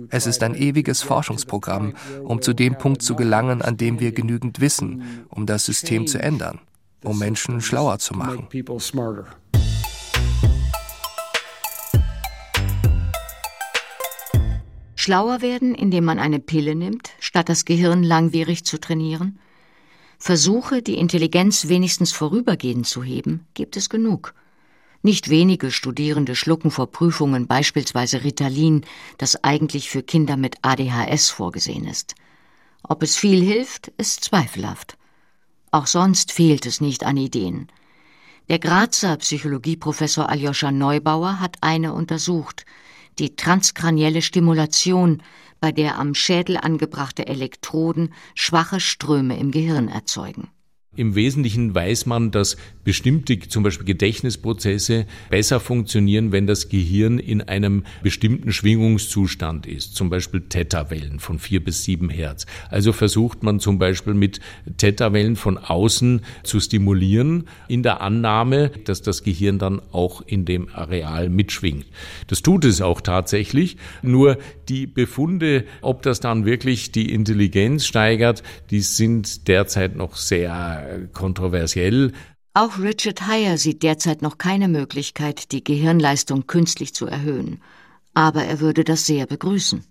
Es 0.09 0.27
ist 0.27 0.43
ein 0.43 0.55
ewiges 0.55 1.03
Forschungsprogramm, 1.03 1.95
um 2.23 2.41
zu 2.41 2.55
dem 2.55 2.79
Punkt 2.79 3.03
zu 3.03 3.15
gelangen, 3.15 3.61
an 3.61 3.77
dem 3.77 4.01
wir 4.01 4.13
genügend 4.13 4.61
wissen, 4.61 5.27
um 5.29 5.45
das 5.45 5.67
System 5.67 6.07
zu 6.07 6.19
ändern, 6.19 6.61
um 7.05 7.19
Menschen 7.19 7.61
schlauer 7.61 7.99
zu 7.99 8.15
machen. 8.15 8.49
Schlauer 14.95 15.43
werden, 15.43 15.75
indem 15.75 16.05
man 16.05 16.19
eine 16.21 16.39
Pille 16.39 16.75
nimmt, 16.75 17.11
statt 17.19 17.49
das 17.49 17.65
Gehirn 17.65 18.03
langwierig 18.03 18.65
zu 18.65 18.79
trainieren? 18.81 19.39
Versuche, 20.19 20.81
die 20.81 20.97
Intelligenz 20.97 21.67
wenigstens 21.67 22.13
vorübergehend 22.13 22.87
zu 22.87 23.03
heben, 23.03 23.45
gibt 23.55 23.77
es 23.77 23.91
genug. 23.91 24.33
Nicht 25.05 25.29
wenige 25.29 25.73
Studierende 25.73 26.37
schlucken 26.37 26.71
vor 26.71 26.87
Prüfungen 26.87 27.49
beispielsweise 27.49 28.23
Ritalin, 28.23 28.85
das 29.19 29.43
eigentlich 29.43 29.91
für 29.91 30.05
Kinder 30.05 30.37
mit 30.37 30.57
ADHS 30.63 31.31
vorgesehen 31.31 31.89
ist. 31.89 32.15
Ob 32.85 33.03
es 33.03 33.17
viel 33.17 33.43
hilft, 33.43 33.89
ist 33.99 34.23
zweifelhaft. 34.23 34.97
Auch 35.73 35.89
sonst 35.89 36.31
fehlt 36.31 36.67
es 36.67 36.81
nicht 36.81 37.03
an 37.03 37.17
Ideen. 37.17 37.67
Der 38.49 38.61
Grazer 38.61 39.17
Psychologieprofessor 39.17 40.29
Aljoscha 40.29 40.71
Neubauer 40.71 41.41
hat 41.41 41.57
eine 41.63 41.95
untersucht, 41.95 42.65
die 43.19 43.35
transkranielle 43.35 44.23
Stimulation, 44.23 45.23
bei 45.61 45.73
der 45.73 45.99
am 45.99 46.15
Schädel 46.15 46.57
angebrachte 46.59 47.27
Elektroden 47.27 48.15
schwache 48.37 48.79
Ströme 48.79 49.37
im 49.37 49.51
Gehirn 49.51 49.89
erzeugen. 49.89 50.49
Im 50.95 51.15
Wesentlichen 51.15 51.75
weiß 51.75 52.05
man, 52.05 52.33
dass 52.33 52.59
bestimmte, 52.85 53.39
zum 53.39 53.63
Beispiel 53.63 53.87
Gedächtnisprozesse, 53.87 55.07
besser 55.31 55.59
funktionieren, 55.59 56.33
wenn 56.33 56.47
das 56.47 56.69
Gehirn 56.69 57.19
in 57.19 57.41
einem 57.41 57.85
bestimmten 58.03 58.53
Schwingungszustand 58.53 59.67
ist, 59.67 59.97
zum 59.97 60.11
Beispiel 60.11 60.43
Theta-Wellen 60.43 61.19
von 61.19 61.39
vier 61.39 61.65
bis 61.65 61.85
sieben 61.85 62.11
Hertz. 62.11 62.45
Also 62.69 62.93
versucht 62.93 63.43
man 63.43 63.59
zum 63.59 63.79
Beispiel 63.79 64.13
mit 64.13 64.41
Theta-Wellen 64.77 65.37
von 65.37 65.57
außen 65.57 66.21
zu 66.43 66.61
stimulieren, 66.61 67.45
in 67.69 67.83
der 67.83 68.03
Annahme, 68.03 68.71
dass 68.85 69.01
das 69.01 69.23
Gehirn 69.23 69.59
dann 69.59 69.81
auch 69.93 70.21
in 70.21 70.45
dem 70.45 70.69
Areal 70.75 71.31
mitschwingt. 71.31 71.87
Das 72.27 72.43
tut 72.43 72.67
es 72.67 72.83
auch 72.83 73.01
tatsächlich, 73.01 73.79
nur 74.03 74.37
die 74.69 74.87
Befunde, 74.87 75.65
ob 75.81 76.03
das 76.03 76.21
dann 76.21 76.45
wirklich 76.45 76.93
die 76.93 77.15
Intelligenz 77.15 77.87
steigert, 77.87 78.43
die 78.71 78.81
sind 78.81 79.49
derzeit 79.49 79.97
noch 79.97 80.17
sehr 80.17 80.82
kontroversiell. 81.13 82.13
Auch 82.55 82.79
Richard 82.79 83.27
Heyer 83.27 83.57
sieht 83.57 83.83
derzeit 83.83 84.21
noch 84.21 84.37
keine 84.37 84.69
Möglichkeit, 84.69 85.53
die 85.53 85.65
Gehirnleistung 85.65 86.47
künstlich 86.47 86.95
zu 86.95 87.07
erhöhen. 87.07 87.63
Aber 88.15 88.45
er 88.45 88.61
würde 88.61 88.85
das 88.85 89.07
sehr 89.07 89.27
begrüßen. 89.27 89.85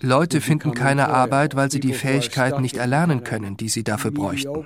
Leute 0.00 0.40
finden 0.40 0.72
keine 0.72 1.08
Arbeit, 1.08 1.56
weil 1.56 1.70
sie 1.70 1.80
die 1.80 1.92
Fähigkeiten 1.92 2.62
nicht 2.62 2.76
erlernen 2.76 3.24
können, 3.24 3.56
die 3.56 3.68
sie 3.68 3.84
dafür 3.84 4.10
bräuchten. 4.12 4.64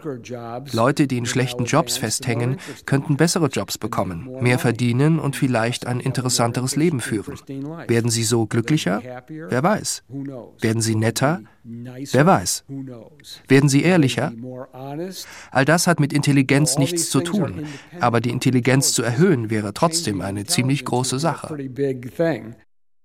Leute, 0.73 1.07
die 1.09 1.19
in 1.19 1.27
schlechten 1.27 1.65
Jobs 1.65 1.97
festhängen, 1.97 2.59
könnten 2.87 3.17
bessere 3.17 3.47
Jobs 3.47 3.79
bekommen, 3.79 4.31
mehr 4.41 4.61
verdienen 4.61 5.19
und 5.19 5.35
vielleicht 5.35 5.87
ein 5.87 5.99
interessanteres 5.99 6.77
Leben 6.77 7.01
führen. 7.01 7.37
Werden 7.89 8.11
sie 8.11 8.25
so 8.25 8.47
glücklicher? 8.47 9.03
Wer 9.27 9.63
weiß. 9.63 10.05
Werden 10.61 10.83
sie 10.83 10.95
netter? 10.95 11.41
Wer 11.65 12.27
weiß. 12.27 12.65
Werden 13.49 13.69
sie 13.69 13.83
ehrlicher? 13.83 14.33
All 15.51 15.65
das 15.65 15.87
hat 15.87 16.01
mit 16.01 16.13
Intelligenz 16.13 16.79
nichts 16.79 17.11
zu 17.11 17.21
tun, 17.21 17.67
aber 18.01 18.21
die 18.21 18.31
Intelligenz 18.31 18.93
zu 18.93 19.03
erhöhen 19.03 19.51
wäre 19.51 19.73
trotzdem 19.73 20.21
eine 20.21 20.45
ziemlich 20.45 20.85
große 20.85 21.19
Sache. 21.19 21.57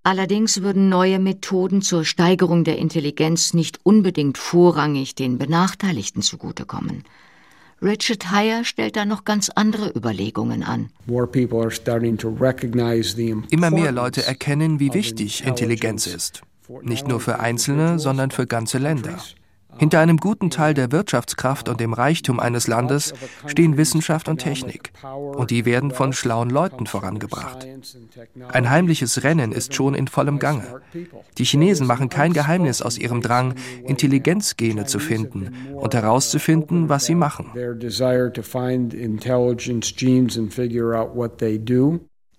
Allerdings 0.04 0.62
würden 0.62 0.88
neue 0.88 1.20
Methoden 1.20 1.82
zur 1.82 2.06
Steigerung 2.06 2.64
der 2.64 2.78
Intelligenz 2.78 3.54
nicht 3.54 3.80
unbedingt 3.84 4.38
vorrangig 4.38 5.16
den 5.16 5.38
Benachteiligten 5.38 6.22
zugutekommen. 6.22 7.04
Richard 7.82 8.32
Heyer 8.32 8.64
stellt 8.64 8.96
da 8.96 9.06
noch 9.06 9.24
ganz 9.24 9.50
andere 9.50 9.92
Überlegungen 9.96 10.64
an. 10.64 10.90
Immer 13.50 13.70
mehr 13.70 13.92
Leute 13.92 14.26
erkennen, 14.26 14.80
wie 14.80 14.94
wichtig 14.94 15.46
Intelligenz 15.46 16.08
ist. 16.08 16.42
Nicht 16.82 17.08
nur 17.08 17.20
für 17.20 17.40
Einzelne, 17.40 18.00
sondern 18.00 18.32
für 18.32 18.48
ganze 18.48 18.78
Länder. 18.78 19.18
Hinter 19.78 20.00
einem 20.00 20.18
guten 20.18 20.50
Teil 20.50 20.74
der 20.74 20.92
Wirtschaftskraft 20.92 21.70
und 21.70 21.80
dem 21.80 21.94
Reichtum 21.94 22.40
eines 22.40 22.68
Landes 22.68 23.14
stehen 23.46 23.78
Wissenschaft 23.78 24.28
und 24.28 24.40
Technik. 24.40 24.92
Und 25.04 25.52
die 25.52 25.66
werden 25.66 25.92
von 25.92 26.14
schlauen 26.14 26.50
Leuten 26.50 26.88
vorangebracht. 26.88 27.68
Ein 28.50 28.70
heimliches 28.70 29.24
Rennen 29.24 29.52
ist 29.52 29.76
schon 29.76 29.94
in 29.94 30.08
vollem 30.08 30.40
Gange. 30.40 30.82
Die 31.38 31.44
Chinesen 31.44 31.86
machen 31.86 32.10
kein 32.10 32.34
Geheimnis 32.34 32.82
aus 32.82 32.98
ihrem 32.98 33.22
Drang, 33.22 33.54
Intelligenzgene 33.86 34.86
zu 34.86 35.00
finden 35.00 35.56
und 35.76 35.94
herauszufinden, 35.94 36.90
was 36.90 37.06
sie 37.06 37.16
machen. 37.16 37.52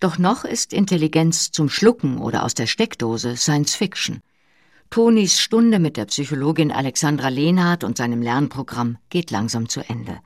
Doch 0.00 0.16
noch 0.16 0.44
ist 0.44 0.72
Intelligenz 0.72 1.50
zum 1.50 1.68
Schlucken 1.68 2.18
oder 2.18 2.44
aus 2.44 2.54
der 2.54 2.66
Steckdose 2.66 3.36
Science 3.36 3.74
Fiction. 3.74 4.22
Tonis 4.90 5.40
Stunde 5.40 5.80
mit 5.80 5.96
der 5.96 6.06
Psychologin 6.06 6.70
Alexandra 6.70 7.28
Lehnhardt 7.28 7.82
und 7.82 7.98
seinem 7.98 8.22
Lernprogramm 8.22 8.98
geht 9.10 9.30
langsam 9.30 9.68
zu 9.68 9.80
Ende. 9.80 10.20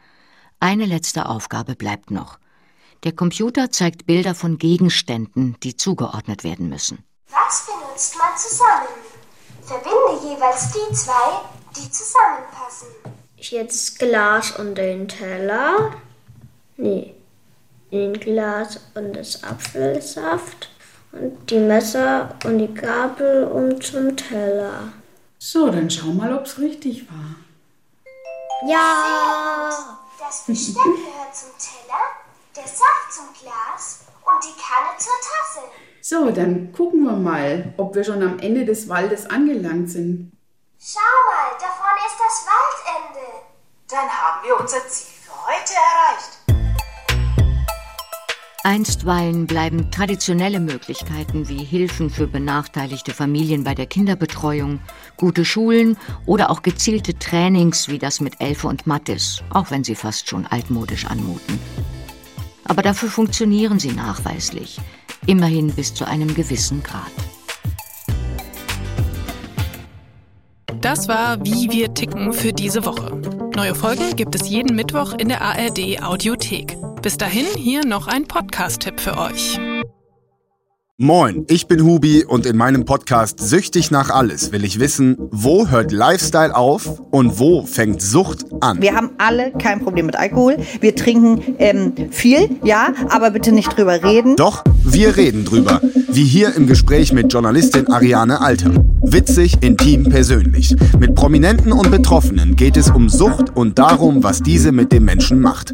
Eine 0.61 0.85
letzte 0.85 1.27
Aufgabe 1.27 1.75
bleibt 1.75 2.11
noch. 2.11 2.39
Der 3.03 3.13
Computer 3.13 3.71
zeigt 3.71 4.07
Bilder 4.07 4.35
von 4.35 4.59
Gegenständen, 4.59 5.57
die 5.63 5.77
zugeordnet 5.77 6.45
werden 6.45 6.69
müssen. 6.69 7.05
Was 7.31 7.67
benutzt 7.67 8.17
man 8.19 8.37
zusammen? 8.37 8.89
Verbinde 9.63 10.35
jeweils 10.35 10.71
die 10.73 10.95
zwei, 10.95 11.41
die 11.75 11.91
zusammenpassen. 11.91 12.89
Jetzt 13.39 13.99
Glas 13.99 14.53
und 14.53 14.77
den 14.77 15.09
Teller. 15.09 15.93
Nee, 16.77 17.15
den 17.93 18.15
Glas 18.15 18.81
und 18.95 19.15
das 19.15 19.45
Apfelsaft 19.45 20.71
und 21.13 21.51
die 21.51 21.59
Messer 21.59 22.35
und 22.45 22.59
die 22.59 22.73
Gabel 22.73 23.45
und 23.45 23.85
zum 23.85 24.17
Teller. 24.17 24.93
So, 25.39 25.69
dann 25.69 25.91
schau 25.91 26.07
mal, 26.07 26.35
ob's 26.35 26.59
richtig 26.59 27.07
war. 27.11 27.37
Ja! 28.67 29.99
Das 30.19 30.45
Besteck 30.47 30.83
gehört 30.83 31.35
zum 31.35 31.51
Teller, 31.59 32.01
der 32.57 32.65
Saft 32.65 33.13
zum 33.13 33.27
Glas 33.39 34.05
und 34.25 34.43
die 34.43 34.59
Kanne 34.59 34.97
zur 34.99 35.13
Tasse. 35.21 35.69
So, 36.01 36.31
dann 36.31 36.73
gucken 36.73 37.05
wir 37.05 37.13
mal, 37.13 37.75
ob 37.77 37.95
wir 37.95 38.05
schon 38.05 38.23
am 38.23 38.39
Ende 38.39 38.65
des 38.65 38.89
Waldes 38.89 39.27
angelangt 39.27 39.91
sind. 39.91 40.33
Schau 40.81 41.01
mal, 41.01 41.59
da 41.61 41.67
vorne 41.67 42.01
ist 42.07 42.19
das 42.19 42.47
Waldende. 42.47 43.29
Dann 43.89 44.09
haben 44.09 44.47
wir 44.47 44.59
unser 44.59 44.89
Ziel 44.89 45.13
für 45.23 45.47
heute 45.47 45.75
erreicht. 45.75 46.42
Einstweilen 48.65 49.49
bleiben 49.49 49.91
traditionelle 49.91 50.61
Möglichkeiten 50.61 51.49
wie 51.49 51.65
Hilfen 51.65 52.11
für 52.11 52.29
benachteiligte 52.29 53.13
Familien 53.13 53.65
bei 53.65 53.75
der 53.75 53.87
Kinderbetreuung, 53.87 54.79
gute 55.17 55.45
Schulen 55.45 55.97
oder 56.27 56.49
auch 56.49 56.63
gezielte 56.63 57.19
Trainings 57.19 57.89
wie 57.89 57.99
das 57.99 58.21
mit 58.21 58.41
Elfe 58.41 58.69
und 58.69 58.87
Mattes, 58.87 59.43
auch 59.51 59.73
wenn 59.73 59.83
sie 59.83 59.97
fast 59.97 60.29
schon 60.29 60.47
altmodisch 60.47 61.07
anmuten. 61.07 61.59
Aber 62.65 62.83
dafür 62.83 63.09
funktionieren 63.09 63.81
sie 63.81 63.93
nachweislich, 63.93 64.79
immerhin 65.27 65.73
bis 65.73 65.93
zu 65.93 66.07
einem 66.07 66.33
gewissen 66.33 66.85
Grad. 66.85 67.11
Das 70.81 71.09
war 71.09 71.45
Wie 71.45 71.69
wir 71.71 71.93
ticken 71.95 72.33
für 72.33 72.53
diese 72.53 72.85
Woche. 72.85 73.21
Neue 73.57 73.75
Folgen 73.75 74.15
gibt 74.15 74.37
es 74.37 74.49
jeden 74.49 74.77
Mittwoch 74.77 75.15
in 75.15 75.29
der 75.29 75.43
ARD 75.43 76.01
Audiothek. 76.01 76.77
Bis 77.03 77.19
dahin 77.19 77.47
hier 77.57 77.85
noch 77.85 78.07
ein 78.07 78.29
Podcast-Tipp 78.29 79.01
für 79.01 79.19
euch. 79.19 79.59
Moin, 80.99 81.47
ich 81.49 81.67
bin 81.67 81.83
Hubi 81.83 82.25
und 82.25 82.47
in 82.47 82.57
meinem 82.57 82.85
Podcast 82.85 83.41
Süchtig 83.41 83.91
nach 83.91 84.09
alles 84.09 84.53
will 84.53 84.65
ich 84.65 84.79
wissen, 84.79 85.17
wo 85.33 85.67
hört 85.67 85.91
Lifestyle 85.91 86.55
auf 86.55 87.01
und 87.11 87.41
wo 87.41 87.67
fängt 87.67 88.01
Sucht 88.01 88.45
an. 88.61 88.81
Wir 88.81 88.95
haben 88.95 89.11
alle 89.19 89.51
kein 89.51 89.81
Problem 89.81 90.07
mit 90.07 90.15
Alkohol. 90.15 90.59
Wir 90.81 90.95
trinken 90.95 91.57
ähm, 91.59 91.93
viel, 92.13 92.51
ja, 92.63 92.93
aber 93.09 93.33
bitte 93.33 93.51
nicht 93.51 93.77
drüber 93.77 94.05
reden. 94.05 94.37
Doch, 94.37 94.63
wir 94.85 95.17
reden 95.17 95.45
drüber. 95.45 95.81
Wie 96.11 96.25
hier 96.25 96.55
im 96.55 96.67
Gespräch 96.67 97.13
mit 97.13 97.33
Journalistin 97.33 97.89
Ariane 97.89 98.41
Alter. 98.41 98.73
Witzig, 99.01 99.57
intim, 99.61 100.05
persönlich. 100.05 100.75
Mit 100.99 101.15
Prominenten 101.15 101.73
und 101.73 101.91
Betroffenen 101.91 102.57
geht 102.57 102.77
es 102.77 102.91
um 102.91 103.09
Sucht 103.09 103.57
und 103.57 103.79
darum, 103.79 104.23
was 104.23 104.43
diese 104.43 104.73
mit 104.73 104.93
dem 104.93 105.05
Menschen 105.05 105.41
macht. 105.41 105.73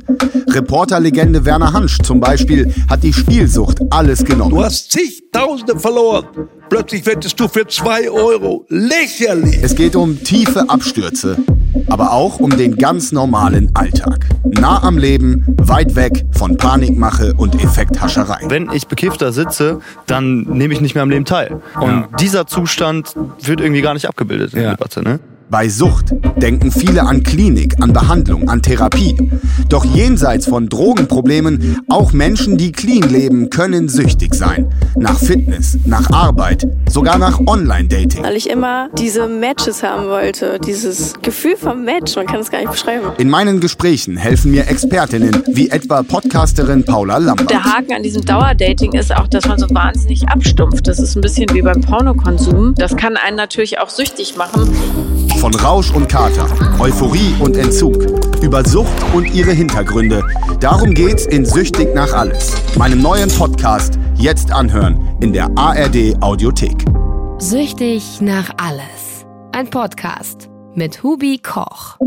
Reporterlegende 0.49 1.45
Werner 1.45 1.73
Hansch 1.73 1.99
zum 2.03 2.21
Beispiel 2.21 2.73
hat 2.89 3.03
die 3.03 3.13
Spielsucht 3.13 3.79
alles 3.91 4.25
genommen. 4.25 4.51
Du 4.51 4.63
hast 4.63 4.93
zigtausende 4.93 5.79
verloren. 5.79 6.27
Plötzlich 6.69 7.07
wettest 7.07 7.41
du 7.41 7.49
für 7.49 7.67
zwei 7.67 8.11
Euro. 8.11 8.67
Lächerlich. 8.69 9.59
Es 9.63 9.75
geht 9.75 9.97
um 9.97 10.23
tiefe 10.23 10.69
Abstürze, 10.69 11.39
aber 11.89 12.13
auch 12.13 12.41
um 12.41 12.51
den 12.51 12.77
ganz 12.77 13.11
normalen 13.11 13.71
Alltag. 13.75 14.27
Nah 14.45 14.83
am 14.83 14.99
Leben, 14.99 15.45
weit 15.59 15.97
weg 15.97 16.25
von 16.33 16.57
Panikmache 16.57 17.35
und 17.35 17.63
Effekthascherei. 17.63 18.41
Wenn 18.49 18.71
ich 18.73 18.87
bekifft 18.87 19.23
da 19.23 19.33
sitze, 19.33 19.81
dann 20.07 20.43
nehme 20.43 20.75
ich 20.75 20.81
nicht 20.81 20.95
mehr 20.95 21.03
am 21.03 21.11
Leben 21.11 21.25
teil. 21.25 21.61
Und 21.81 21.91
ja. 21.91 22.09
dieser 22.21 22.47
Zustand 22.47 23.15
wird 23.41 23.61
irgendwie 23.61 23.83
gar 23.83 23.95
nicht 23.95 24.07
abgebildet 24.07 24.53
in 24.53 24.59
ja. 24.59 24.65
der 24.65 24.77
Debatte. 24.77 25.03
Ne? 25.03 25.21
Bei 25.51 25.67
Sucht 25.71 26.13
denken 26.37 26.71
viele 26.71 27.05
an 27.05 27.23
Klinik, 27.23 27.77
an 27.81 27.95
Behandlung, 27.95 28.51
an 28.51 28.61
Therapie. 28.61 29.17
Doch 29.71 29.83
jenseits 29.83 30.47
von 30.47 30.69
Drogenproblemen, 30.69 31.81
auch 31.89 32.13
Menschen, 32.13 32.59
die 32.59 32.71
clean 32.71 33.09
leben, 33.09 33.49
können 33.49 33.89
süchtig 33.89 34.35
sein. 34.35 34.71
Nach 34.99 35.19
Fitness, 35.19 35.79
nach 35.87 36.11
Arbeit, 36.11 36.69
sogar 36.91 37.17
nach 37.17 37.41
Online-Dating. 37.47 38.23
Weil 38.23 38.37
ich 38.37 38.51
immer 38.51 38.91
diese 38.99 39.27
Matches 39.27 39.83
haben 39.83 40.09
wollte, 40.09 40.59
dieses 40.59 41.15
Gefühl 41.23 41.57
vom 41.57 41.83
Match, 41.83 42.15
man 42.17 42.27
kann 42.27 42.41
es 42.41 42.51
gar 42.51 42.59
nicht 42.59 42.73
beschreiben. 42.73 43.07
In 43.17 43.31
meinen 43.31 43.61
Gesprächen 43.61 44.19
helfen 44.19 44.51
mir 44.51 44.69
Expertinnen, 44.69 45.45
wie 45.47 45.71
etwa 45.71 46.03
Podcasterin 46.03 46.85
Paula 46.85 47.17
Lambert. 47.17 47.49
Der 47.49 47.65
Haken 47.65 47.95
an 47.95 48.03
diesem 48.03 48.23
Dauerdating 48.23 48.93
ist 48.93 49.17
auch, 49.17 49.29
dass 49.29 49.49
man 49.49 49.59
so 49.59 49.67
wahnsinnig 49.71 50.29
abstumpft. 50.29 50.87
Das 50.87 50.99
ist 50.99 51.17
ein 51.17 51.23
bisschen 51.23 51.47
wie 51.55 51.63
beim 51.63 51.81
Pornokonsum. 51.81 52.75
Das 52.77 52.97
kann 52.97 53.17
einen 53.17 53.37
natürlich 53.37 53.79
auch 53.79 53.89
süchtig 53.89 54.37
machen. 54.37 54.69
Von 55.41 55.55
Rausch 55.55 55.93
und 55.93 56.09
Kater, 56.09 56.47
Euphorie 56.81 57.35
und 57.39 57.57
Entzug, 57.57 57.95
über 58.43 58.65
Sucht 58.65 59.15
und 59.15 59.33
ihre 59.33 59.53
Hintergründe. 59.53 60.25
Darum 60.61 60.93
geht's 60.95 61.27
in 61.27 61.47
Süchtig 61.47 61.95
nach 61.95 62.13
alles, 62.13 62.55
meinem 62.77 63.01
neuen 63.01 63.31
Podcast, 63.31 63.99
jetzt 64.17 64.51
anhören 64.53 65.17
in 65.21 65.33
der 65.33 65.49
ARD 65.57 66.21
Audiothek. 66.21 66.85
Süchtig 67.39 68.21
nach 68.21 68.51
alles. 68.57 69.25
ein 69.53 69.71
Podcast 69.71 70.49
mit 70.75 71.03
Hubi 71.03 71.39
Koch. 71.39 71.99